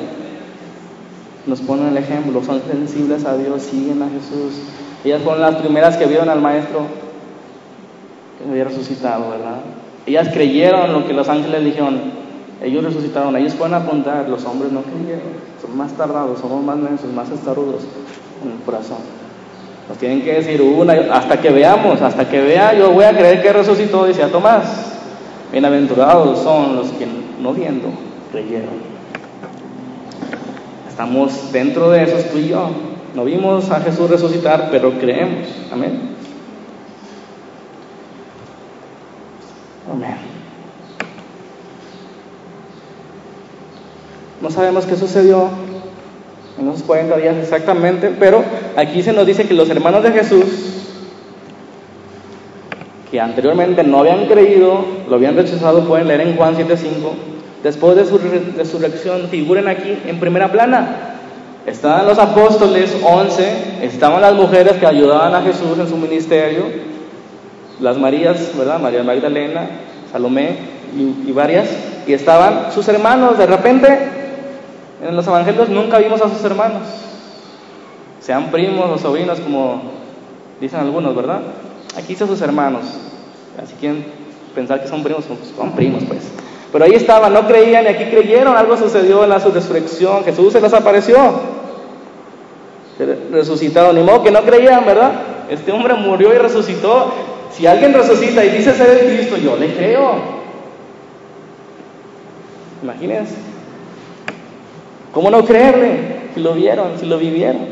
[1.46, 4.62] nos ponen el ejemplo, son sensibles a Dios, siguen a Jesús.
[5.04, 6.82] Ellas fueron las primeras que vieron al Maestro
[8.38, 9.58] que había resucitado, ¿verdad?
[10.06, 12.24] Ellas creyeron lo que los ángeles dijeron.
[12.62, 15.34] Ellos resucitaron, ellos pueden apuntar, los hombres no creyeron.
[15.62, 17.84] Son más tardados, somos más mensos, más estarudos
[18.44, 19.00] en el corazón.
[19.90, 23.42] Nos tienen que decir una, hasta que veamos, hasta que vea, yo voy a creer
[23.42, 24.94] que resucitó, decía Tomás.
[25.52, 27.06] Bienaventurados son los que
[27.42, 27.90] no viendo
[28.32, 28.94] creyeron.
[30.94, 32.70] Estamos dentro de eso, tú y yo.
[33.16, 35.48] No vimos a Jesús resucitar, pero creemos.
[35.72, 36.02] Amén.
[39.92, 40.18] Amén.
[44.40, 45.50] No sabemos qué sucedió
[46.60, 48.44] en esos 40 días exactamente, pero
[48.78, 50.46] aquí se nos dice que los hermanos de Jesús,
[53.10, 57.33] que anteriormente no habían creído, lo habían rechazado, pueden leer en Juan 7:5
[57.64, 58.20] después de su
[58.58, 61.16] resurrección, figuren aquí en primera plana.
[61.66, 66.66] Estaban los apóstoles, 11, estaban las mujeres que ayudaban a Jesús en su ministerio,
[67.80, 68.80] las Marías, ¿verdad?
[68.80, 69.70] María Magdalena,
[70.12, 70.58] Salomé
[70.96, 71.70] y, y varias,
[72.06, 73.38] y estaban sus hermanos.
[73.38, 73.98] De repente,
[75.02, 76.82] en los evangelios nunca vimos a sus hermanos,
[78.20, 79.82] sean primos o sobrinos, como
[80.60, 81.40] dicen algunos, ¿verdad?
[81.98, 82.84] Aquí dice sus hermanos,
[83.62, 84.06] así quieren
[84.54, 85.24] pensar que son primos,
[85.56, 86.30] son primos, pues.
[86.74, 90.60] Pero ahí estaban, no creían y aquí creyeron, algo sucedió en la resurrección, Jesús se
[90.60, 91.18] les apareció.
[93.94, 95.12] Ni modo que no creían, ¿verdad?
[95.52, 97.12] Este hombre murió y resucitó.
[97.52, 100.16] Si alguien resucita y dice ser el Cristo, yo le creo.
[102.82, 103.36] Imagínense.
[105.14, 106.24] ¿Cómo no creerle?
[106.34, 107.68] Si lo vieron, si lo vivieron.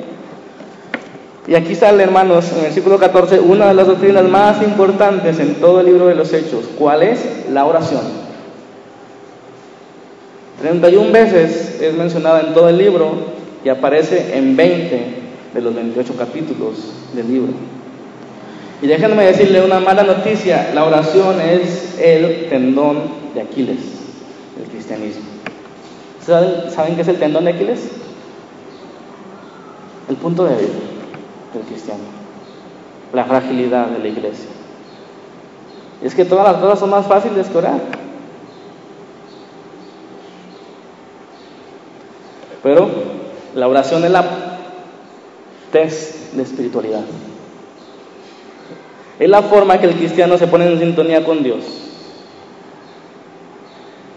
[1.48, 5.56] Y aquí sale, hermanos, en el versículo 14, una de las doctrinas más importantes en
[5.56, 6.66] todo el libro de los Hechos.
[6.78, 7.48] ¿Cuál es?
[7.50, 8.21] La oración.
[10.62, 13.12] 31 veces es mencionada en todo el libro
[13.64, 15.06] y aparece en 20
[15.54, 17.54] de los 28 capítulos del libro.
[18.82, 23.02] Y déjenme decirle una mala noticia, la oración es el tendón
[23.36, 23.80] de Aquiles
[24.58, 25.24] del cristianismo.
[26.26, 27.90] ¿Saben, qué es el tendón de Aquiles?
[30.10, 30.70] El punto débil
[31.54, 32.02] del cristiano,
[33.14, 34.50] la fragilidad de la iglesia.
[36.02, 38.01] Es que todas las cosas son más fáciles que orar.
[42.64, 42.90] Pero
[43.56, 44.24] la oración es la
[45.72, 47.02] test de espiritualidad.
[49.20, 51.64] Es la forma que el cristiano se pone en sintonía con Dios.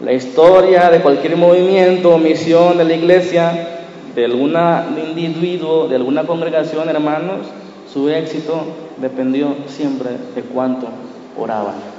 [0.03, 3.83] La historia de cualquier movimiento o misión de la iglesia,
[4.15, 4.55] de algún
[4.99, 7.47] individuo, de alguna congregación, hermanos,
[7.93, 8.65] su éxito
[8.99, 10.89] dependió siempre de cuánto
[11.39, 11.94] oraban.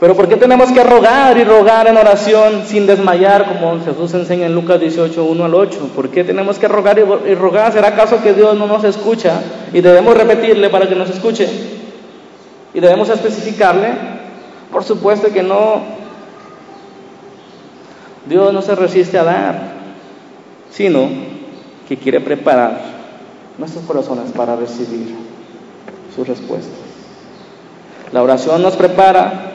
[0.00, 4.46] Pero ¿por qué tenemos que rogar y rogar en oración sin desmayar, como Jesús enseña
[4.46, 5.90] en Lucas 18, 1 al 8?
[5.94, 7.72] ¿Por qué tenemos que rogar y rogar?
[7.72, 9.40] ¿Será acaso que Dios no nos escucha
[9.72, 11.48] y debemos repetirle para que nos escuche?
[12.74, 13.92] ¿Y debemos especificarle?
[14.72, 15.82] Por supuesto que no.
[18.26, 19.74] Dios no se resiste a dar,
[20.70, 21.08] sino
[21.86, 22.80] que quiere preparar
[23.58, 25.14] nuestros corazones para recibir
[26.14, 26.72] sus respuestas.
[28.12, 29.53] La oración nos prepara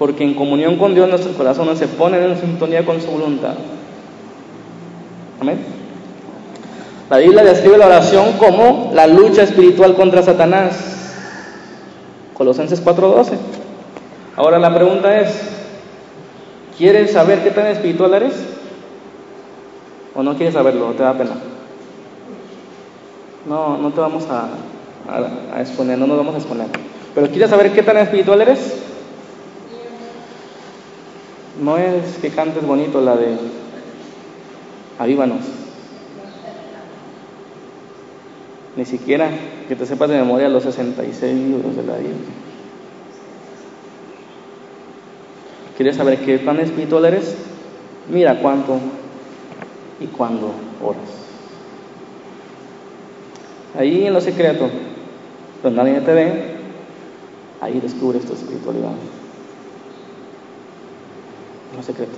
[0.00, 3.52] porque en comunión con Dios nuestros corazones se ponen en sintonía con su voluntad.
[5.38, 5.58] Amén.
[7.10, 11.18] La Biblia describe la oración como la lucha espiritual contra Satanás.
[12.32, 13.36] Colosenses 4:12.
[14.36, 15.38] Ahora la pregunta es,
[16.78, 18.32] ¿quieres saber qué tan espiritual eres?
[20.14, 20.92] ¿O no quieres saberlo?
[20.92, 21.32] ¿Te da pena?
[23.46, 24.48] No, no te vamos a,
[25.54, 26.68] a, exponer, no nos vamos a exponer.
[27.14, 28.89] Pero ¿quieres saber qué tan espiritual eres?
[31.60, 33.36] No es que cantes bonito la de
[34.98, 35.40] Avívanos.
[38.76, 39.30] Ni siquiera
[39.68, 42.16] que te sepas de memoria los 66 libros de la Biblia.
[45.76, 47.34] ¿Quieres saber qué tan espiritual eres?
[48.10, 48.78] Mira cuánto
[50.00, 50.52] y cuándo
[50.82, 51.02] oras.
[53.78, 54.68] Ahí en lo secreto,
[55.62, 56.56] donde nadie te ve,
[57.60, 58.92] ahí descubres tu espiritualidad.
[61.70, 62.12] En lo secreto.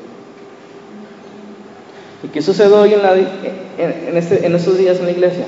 [2.23, 5.45] ¿Y qué sucede hoy en, la, en, este, en estos días en la iglesia?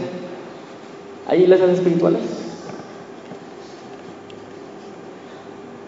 [1.29, 2.23] ¿Hay iglesias espirituales?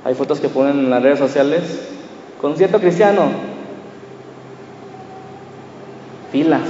[0.05, 1.63] Hay fotos que ponen en las redes sociales.
[2.41, 3.31] Concierto cristiano.
[6.31, 6.69] Filas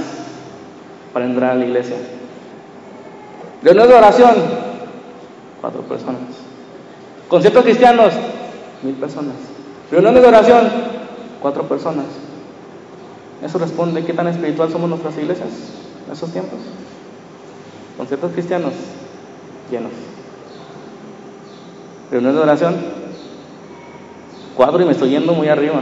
[1.13, 1.97] para entrar a la iglesia.
[3.61, 4.35] Reunión de oración,
[5.61, 6.21] cuatro personas.
[7.27, 8.13] Conciertos cristianos,
[8.81, 9.35] mil personas.
[9.91, 10.69] Reuniones de oración,
[11.47, 12.03] cuatro personas.
[13.41, 15.47] Eso responde qué tan espiritual somos nuestras iglesias
[16.05, 16.59] en esos tiempos.
[17.95, 18.73] Conciertos cristianos,
[19.71, 19.93] llenos.
[22.11, 22.75] Reuniones de oración,
[24.57, 25.79] cuatro y me estoy yendo muy arriba.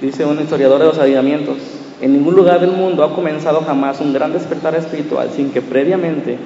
[0.00, 1.58] Dice un historiador de los avivamientos,
[2.00, 6.38] en ningún lugar del mundo ha comenzado jamás un gran despertar espiritual sin que previamente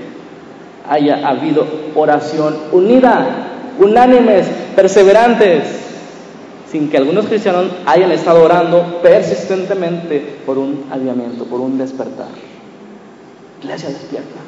[0.88, 5.64] haya habido oración unida, unánimes, perseverantes,
[6.70, 12.28] sin que algunos cristianos hayan estado orando persistentemente por un avivamiento, por un despertar.
[13.62, 14.40] Iglesia despierta.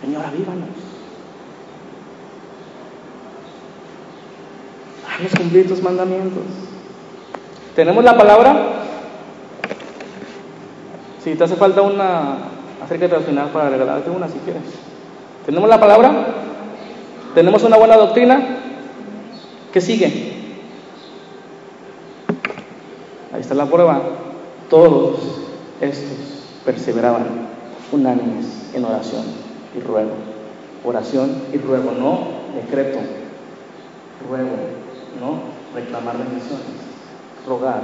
[0.00, 0.68] Señor, avívanos.
[5.14, 6.42] Haznos cumplir tus mandamientos.
[7.76, 8.72] ¿Tenemos la palabra?
[11.22, 12.38] Si te hace falta una,
[12.82, 14.89] acércate al final para regalarte una si quieres.
[15.46, 16.26] ¿Tenemos la palabra?
[17.34, 18.40] ¿Tenemos una buena doctrina?
[19.72, 20.32] ¿Qué sigue?
[23.32, 24.00] Ahí está la prueba.
[24.68, 25.18] Todos
[25.80, 26.18] estos
[26.64, 27.26] perseveraban
[27.92, 29.24] unánimes en oración
[29.76, 30.12] y ruego.
[30.84, 32.20] Oración y ruego, no
[32.54, 32.98] decreto.
[34.28, 34.56] Ruego,
[35.20, 35.40] no
[35.74, 36.90] reclamar bendiciones
[37.46, 37.82] rogar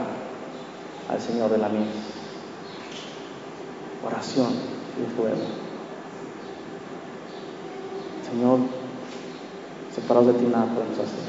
[1.08, 1.88] al Señor de la mies.
[4.04, 4.52] Oración
[4.98, 5.65] y ruego.
[8.36, 8.58] Señor,
[9.94, 11.24] separados de ti nada podemos hacer.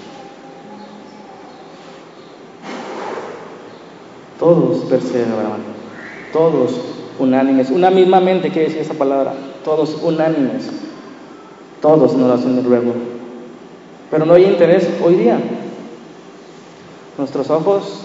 [4.37, 5.61] Todos perseveraban,
[6.33, 6.81] todos
[7.17, 9.33] unánimes, una misma mente quiere decir esa palabra,
[9.63, 10.69] todos unánimes,
[11.81, 12.93] todos en oración y ruego.
[14.11, 15.39] Pero no hay interés hoy día.
[17.17, 18.01] Nuestros ojos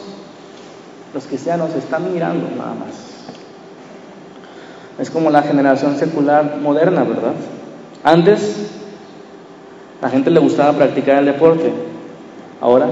[1.12, 2.94] los cristianos están mirando nada más.
[5.00, 7.34] Es como la generación secular moderna, ¿verdad?
[8.04, 8.78] Antes
[10.02, 11.72] la gente le gustaba practicar el deporte,
[12.60, 12.88] ahora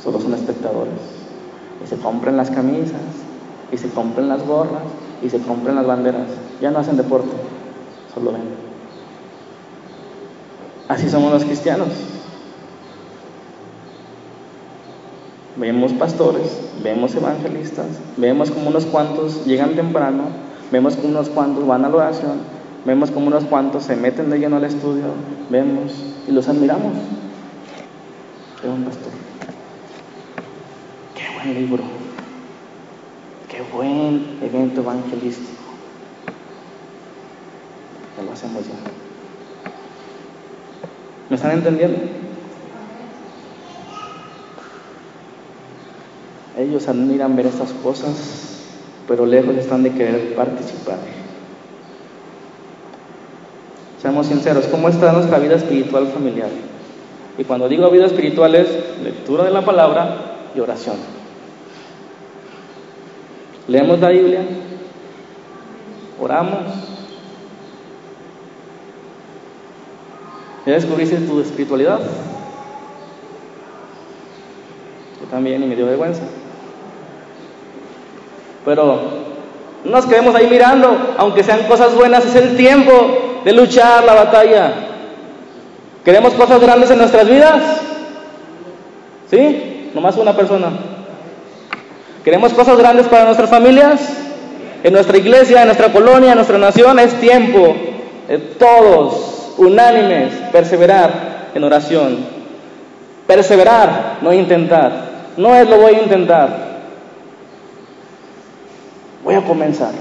[0.00, 0.94] solo son espectadores.
[1.84, 3.00] Y se compran las camisas,
[3.72, 4.84] y se compran las gorras,
[5.22, 6.28] y se compran las banderas.
[6.60, 7.32] Ya no hacen deporte,
[8.14, 8.42] solo ven.
[10.86, 11.88] Así somos los cristianos.
[15.56, 20.26] Vemos pastores, vemos evangelistas, vemos como unos cuantos llegan temprano,
[20.70, 24.38] vemos como unos cuantos van a la oración, vemos como unos cuantos se meten de
[24.38, 25.04] lleno al estudio,
[25.50, 25.92] vemos
[26.26, 26.94] y los admiramos.
[28.60, 29.12] Qué buen pastor,
[31.14, 31.82] qué buen libro,
[33.48, 35.62] qué buen evento evangelístico.
[38.16, 38.74] Ya lo hacemos ya.
[41.28, 41.98] ¿Me están entendiendo?
[46.58, 48.66] Ellos admiran ver estas cosas,
[49.08, 51.19] pero lejos están de querer participar.
[54.00, 56.48] Seamos sinceros, ¿cómo está nuestra vida espiritual familiar?
[57.36, 58.68] Y cuando digo vida espiritual es
[59.02, 60.16] lectura de la palabra
[60.54, 60.96] y oración.
[63.68, 64.40] Leemos la Biblia,
[66.18, 66.60] oramos.
[70.66, 72.00] ¿Ya descubriste tu espiritualidad?
[75.30, 76.22] también y me dio vergüenza.
[78.64, 79.00] Pero
[79.84, 84.14] no nos quedemos ahí mirando, aunque sean cosas buenas, es el tiempo de luchar la
[84.14, 84.72] batalla.
[86.04, 87.62] ¿Queremos cosas grandes en nuestras vidas?
[89.30, 89.90] ¿Sí?
[89.94, 90.70] Nomás una persona.
[92.24, 94.00] ¿Queremos cosas grandes para nuestras familias?
[94.82, 97.74] En nuestra iglesia, en nuestra colonia, en nuestra nación, es tiempo
[98.28, 102.18] de todos, unánimes, perseverar en oración.
[103.26, 105.10] Perseverar, no intentar.
[105.36, 106.70] No es lo voy a intentar.
[109.22, 109.92] Voy a comenzar.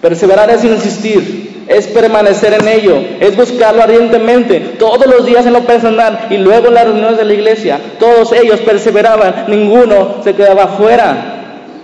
[0.00, 5.60] Perseverar es insistir, es permanecer en ello, es buscarlo ardientemente, todos los días en lo
[5.64, 7.78] personal y luego en las reuniones de la iglesia.
[7.98, 11.34] Todos ellos perseveraban, ninguno se quedaba fuera.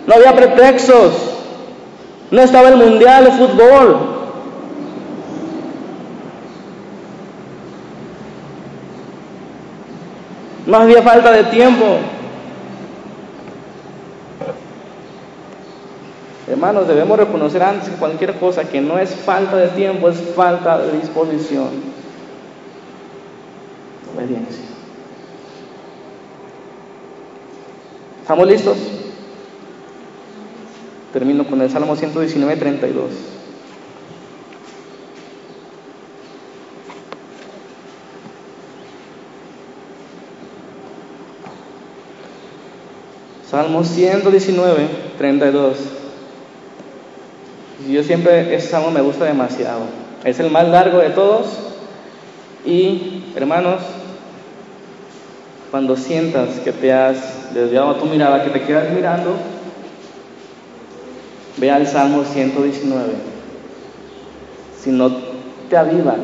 [0.07, 1.13] No había pretextos.
[2.31, 4.15] No estaba el mundial de fútbol.
[10.67, 11.99] No había falta de tiempo.
[16.47, 20.79] Hermanos, debemos reconocer antes que cualquier cosa que no es falta de tiempo, es falta
[20.79, 21.71] de disposición.
[24.15, 24.65] Obediencia.
[28.21, 28.77] ¿Estamos listos?
[31.15, 33.11] Termino con el Salmo 119, 32.
[43.51, 46.04] Salmo 119, 32.
[47.89, 49.83] Yo siempre, ese salmo me gusta demasiado.
[50.25, 51.47] Es el más largo de todos.
[52.65, 53.83] Y, hermanos,
[55.71, 59.37] cuando sientas que te has desviado a tu mirada, que te quedas mirando,
[61.59, 63.13] ve al Salmo 119.
[64.81, 65.11] Si no
[65.69, 66.19] te avivas,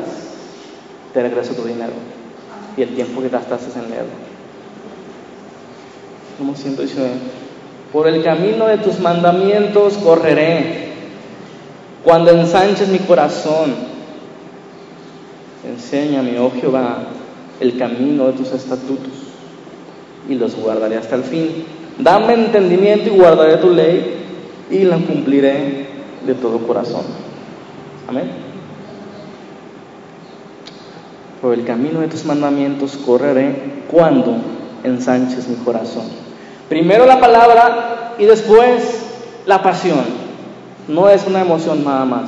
[1.13, 1.93] te regreso tu dinero
[2.77, 4.11] y el tiempo que gastaste en leerlo.
[6.37, 7.11] Como 119.
[7.91, 10.90] Por el camino de tus mandamientos correré.
[12.03, 13.75] Cuando ensanches mi corazón,
[15.67, 17.03] enséñame, oh Jehová,
[17.59, 19.13] el camino de tus estatutos
[20.27, 21.65] y los guardaré hasta el fin.
[21.99, 24.15] Dame entendimiento y guardaré tu ley
[24.71, 25.87] y la cumpliré
[26.25, 27.03] de todo corazón.
[28.07, 28.31] Amén.
[31.41, 34.37] Por el camino de tus mandamientos correré cuando
[34.83, 36.05] ensanches mi corazón.
[36.69, 39.05] Primero la palabra y después
[39.45, 40.20] la pasión.
[40.91, 42.23] No es una emoción nada más,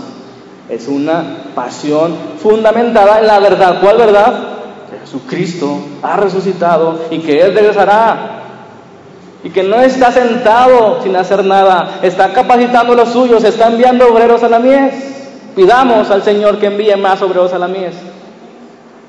[0.70, 3.82] es una pasión fundamentada en la verdad.
[3.82, 4.34] ¿Cuál verdad?
[5.02, 8.40] Jesucristo ha resucitado y que Él regresará.
[9.44, 14.08] Y que no está sentado sin hacer nada, está capacitando a los suyos, está enviando
[14.08, 14.94] obreros a la mies.
[15.58, 17.94] Pidamos al Señor que envíe más obreros a la mies.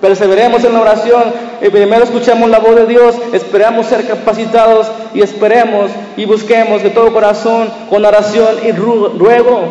[0.05, 1.33] Perseveremos en la oración
[1.63, 6.91] y primero escuchemos la voz de Dios, esperamos ser capacitados y esperemos y busquemos de
[6.91, 9.63] todo corazón con oración y ruego.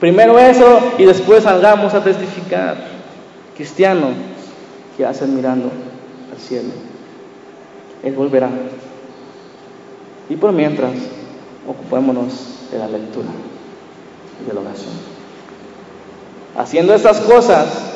[0.00, 2.78] Primero eso y después salgamos a testificar.
[3.54, 4.14] Cristianos
[4.96, 5.70] que hacen mirando
[6.32, 6.70] al cielo.
[8.02, 8.48] Él volverá.
[10.30, 10.92] Y por mientras,
[11.68, 13.28] ocupémonos de la lectura
[14.42, 14.94] y de la oración.
[16.56, 17.91] Haciendo estas cosas,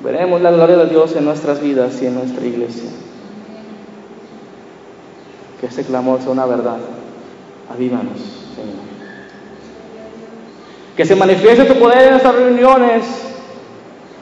[0.00, 2.90] veremos la gloria de Dios en nuestras vidas y en nuestra iglesia.
[5.60, 6.78] Que este clamor sea una verdad.
[7.72, 8.18] Avívanos,
[8.54, 8.88] Señor.
[10.96, 13.04] Que se manifieste tu poder en nuestras reuniones.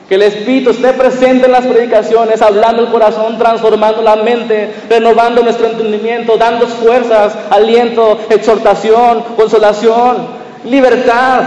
[0.08, 5.42] Que el Espíritu esté presente en las predicaciones, hablando el corazón, transformando la mente, renovando
[5.42, 10.28] nuestro entendimiento, dando fuerzas, aliento, exhortación, consolación,
[10.64, 11.42] libertad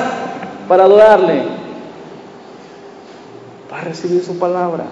[0.67, 1.43] para adorarle,
[3.81, 4.85] recibir su palabra,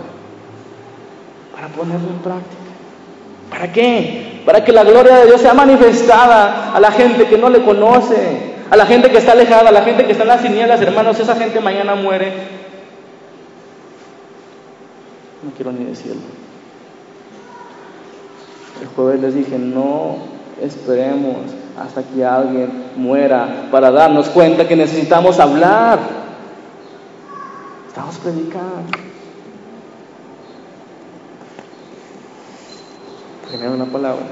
[1.54, 2.68] para ponerlo en práctica.
[3.50, 4.42] ¿Para qué?
[4.46, 8.56] Para que la gloria de Dios sea manifestada a la gente que no le conoce,
[8.70, 11.20] a la gente que está alejada, a la gente que está en las tinieblas, hermanos,
[11.20, 12.32] esa gente mañana muere.
[15.44, 16.22] No quiero ni decirlo.
[18.82, 20.18] El jueves les dije, no
[20.62, 21.38] esperemos
[21.80, 26.27] hasta que alguien muera para darnos cuenta que necesitamos hablar.
[27.98, 28.92] Estamos predicando.
[33.50, 34.28] Primero una palabra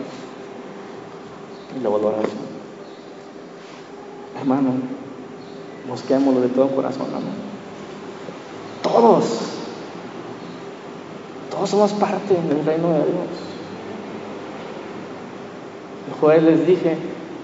[1.75, 2.37] y luego la oración.
[4.39, 4.73] Hermano,
[5.89, 7.33] busquémoslo de todo corazón, amén.
[8.83, 9.39] Todos,
[11.49, 13.29] todos somos parte del reino de Dios.
[16.07, 16.97] El jueves les dije,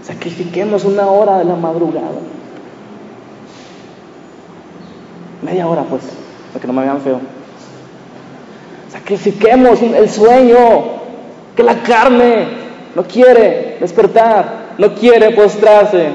[0.03, 2.19] sacrifiquemos una hora de la madrugada.
[5.41, 6.03] Media hora, pues,
[6.51, 7.19] para que no me vean feo.
[8.91, 11.01] Sacrifiquemos el sueño
[11.55, 12.61] Que la carne
[12.95, 16.09] no quiere despertar, no quiere postrarse,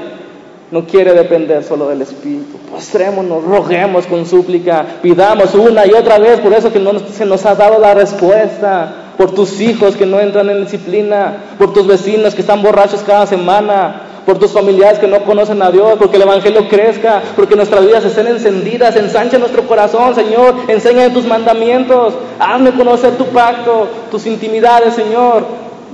[0.71, 2.57] no quiere depender solo del Espíritu.
[2.71, 7.45] Postrémonos, roguemos con súplica, pidamos una y otra vez, por eso que no se nos
[7.45, 12.35] ha dado la respuesta, por tus hijos que no entran en disciplina, por tus vecinos
[12.35, 16.23] que están borrachos cada semana, por tus familiares que no conocen a Dios, porque el
[16.23, 22.73] Evangelio crezca, porque nuestras vidas estén encendidas, ensancha nuestro corazón, Señor, enseña tus mandamientos, hazme
[22.73, 25.45] conocer tu pacto, tus intimidades, Señor.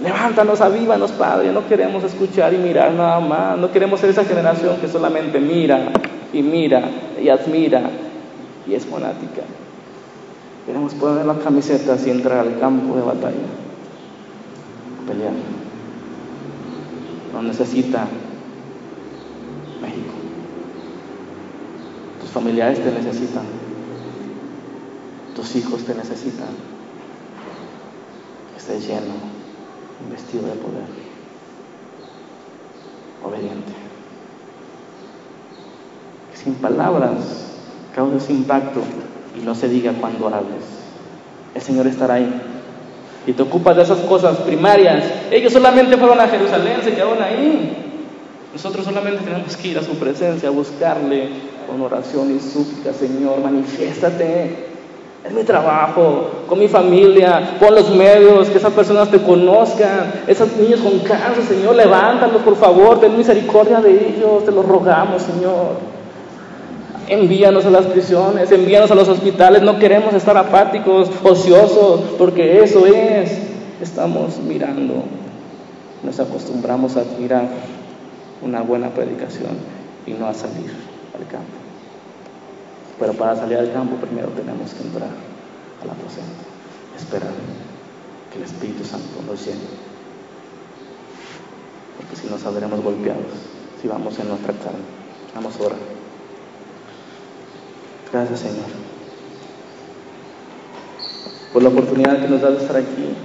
[0.02, 1.52] Levántanos, avívanos, Padre.
[1.52, 3.56] No queremos escuchar y mirar nada más.
[3.60, 5.92] No queremos ser esa generación que solamente mira
[6.34, 6.90] y mira
[7.22, 7.84] y admira
[8.66, 9.44] y es fanática.
[10.66, 13.46] Queremos poner las camisetas y entrar al campo de batalla.
[15.06, 15.34] Pelear.
[17.34, 18.08] Lo necesita
[19.82, 20.14] México.
[22.22, 23.44] Tus familiares te necesitan.
[25.36, 26.50] Tus hijos te necesitan.
[28.52, 29.14] Que estés lleno,
[30.10, 30.84] vestido de poder.
[33.24, 33.72] Obediente.
[36.34, 37.52] Sin palabras
[37.96, 38.82] causes impacto
[39.40, 40.64] y no se diga cuando hables.
[41.54, 42.42] El Señor estará ahí.
[43.26, 45.06] Y te ocupas de esas cosas primarias.
[45.32, 47.78] Ellos solamente fueron a Jerusalén, se quedaron ahí.
[48.52, 53.40] Nosotros solamente tenemos que ir a su presencia, a buscarle con oración y súplica, Señor,
[53.40, 54.74] manifiéstate.
[55.24, 60.54] Es mi trabajo, con mi familia, con los medios, que esas personas te conozcan, esos
[60.58, 65.94] niños con cáncer, Señor, levántalos por favor, ten misericordia de ellos, te lo rogamos, Señor.
[67.08, 69.62] Envíanos a las prisiones, envíanos a los hospitales.
[69.62, 73.40] No queremos estar apáticos, ociosos, porque eso es.
[73.82, 75.04] Estamos mirando,
[76.04, 77.48] nos acostumbramos a mirar
[78.42, 79.52] una buena predicación
[80.06, 81.58] y no a salir al campo.
[83.00, 86.46] Pero para salir al campo primero tenemos que entrar a la presencia,
[86.98, 87.32] esperar
[88.32, 89.60] que el Espíritu Santo nos llene.
[91.98, 94.80] Porque si no saldremos golpeados, si vamos en nuestra carne.
[95.36, 95.80] Vamos a orar.
[98.12, 98.66] Gracias, Señor,
[101.52, 103.16] por la oportunidad que nos da de estar aquí.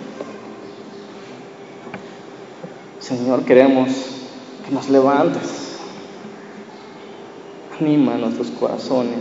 [2.98, 3.88] Señor, queremos
[4.66, 5.67] que nos levantes.
[7.80, 9.18] Anima nuestros corazones.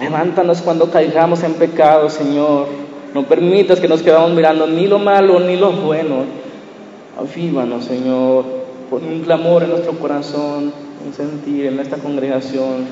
[0.00, 2.66] Levántanos cuando caigamos en pecado, Señor.
[3.14, 6.24] No permitas que nos quedamos mirando ni lo malo ni lo bueno.
[7.18, 8.44] Avívanos, Señor.
[8.90, 10.72] Pon un clamor en nuestro corazón,
[11.06, 12.86] un sentir en esta congregación.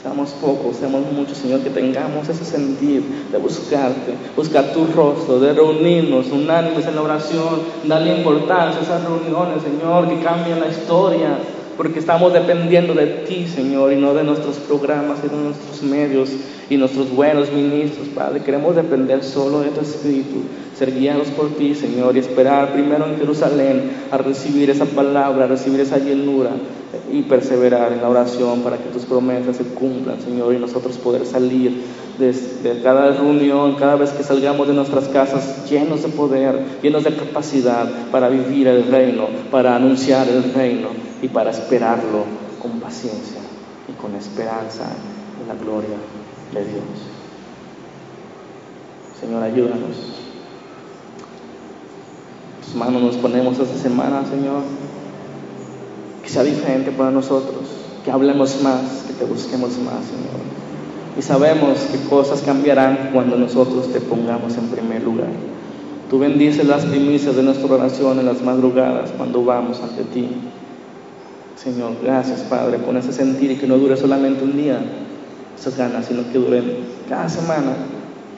[0.00, 5.52] Seamos pocos, seamos muchos, Señor, que tengamos ese sentir de buscarte, buscar tu rostro, de
[5.52, 11.38] reunirnos unánimes en la oración, darle importancia a esas reuniones, Señor, que cambien la historia,
[11.78, 16.28] porque estamos dependiendo de ti, Señor, y no de nuestros programas y de nuestros medios
[16.68, 18.42] y nuestros buenos ministros, Padre.
[18.42, 20.42] Queremos depender solo de tu Espíritu,
[20.76, 25.46] ser guiados por ti, Señor, y esperar primero en Jerusalén a recibir esa palabra, a
[25.46, 26.50] recibir esa llenura
[27.12, 31.26] y perseverar en la oración para que tus promesas se cumplan, Señor, y nosotros poder
[31.26, 31.84] salir
[32.18, 37.14] de, cada reunión, cada vez que salgamos de nuestras casas llenos de poder, llenos de
[37.14, 40.88] capacidad para vivir el reino, para anunciar el reino
[41.22, 42.24] y para esperarlo
[42.60, 43.40] con paciencia
[43.88, 44.84] y con esperanza
[45.40, 45.96] en la gloria
[46.52, 46.82] de Dios.
[49.20, 49.96] Señor, ayúdanos.
[52.64, 54.62] tus manos nos ponemos esta semana, Señor.
[56.22, 57.64] Que sea diferente para nosotros.
[58.04, 60.57] Que hablemos más, que te busquemos más, Señor.
[61.18, 65.28] Y sabemos que cosas cambiarán cuando nosotros te pongamos en primer lugar.
[66.08, 70.28] Tú bendices las primicias de nuestra oración en las madrugadas cuando vamos ante ti.
[71.56, 74.80] Señor, gracias Padre por ese sentir y que no dure solamente un día
[75.58, 77.74] esas ganas, sino que duren cada semana,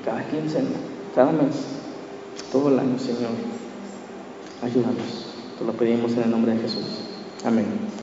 [0.02, 0.70] cada quincena,
[1.14, 1.54] cada mes,
[2.50, 3.30] todo el año, Señor.
[4.62, 5.26] Ayúdanos.
[5.58, 6.86] Te lo pedimos en el nombre de Jesús.
[7.44, 7.90] Amén.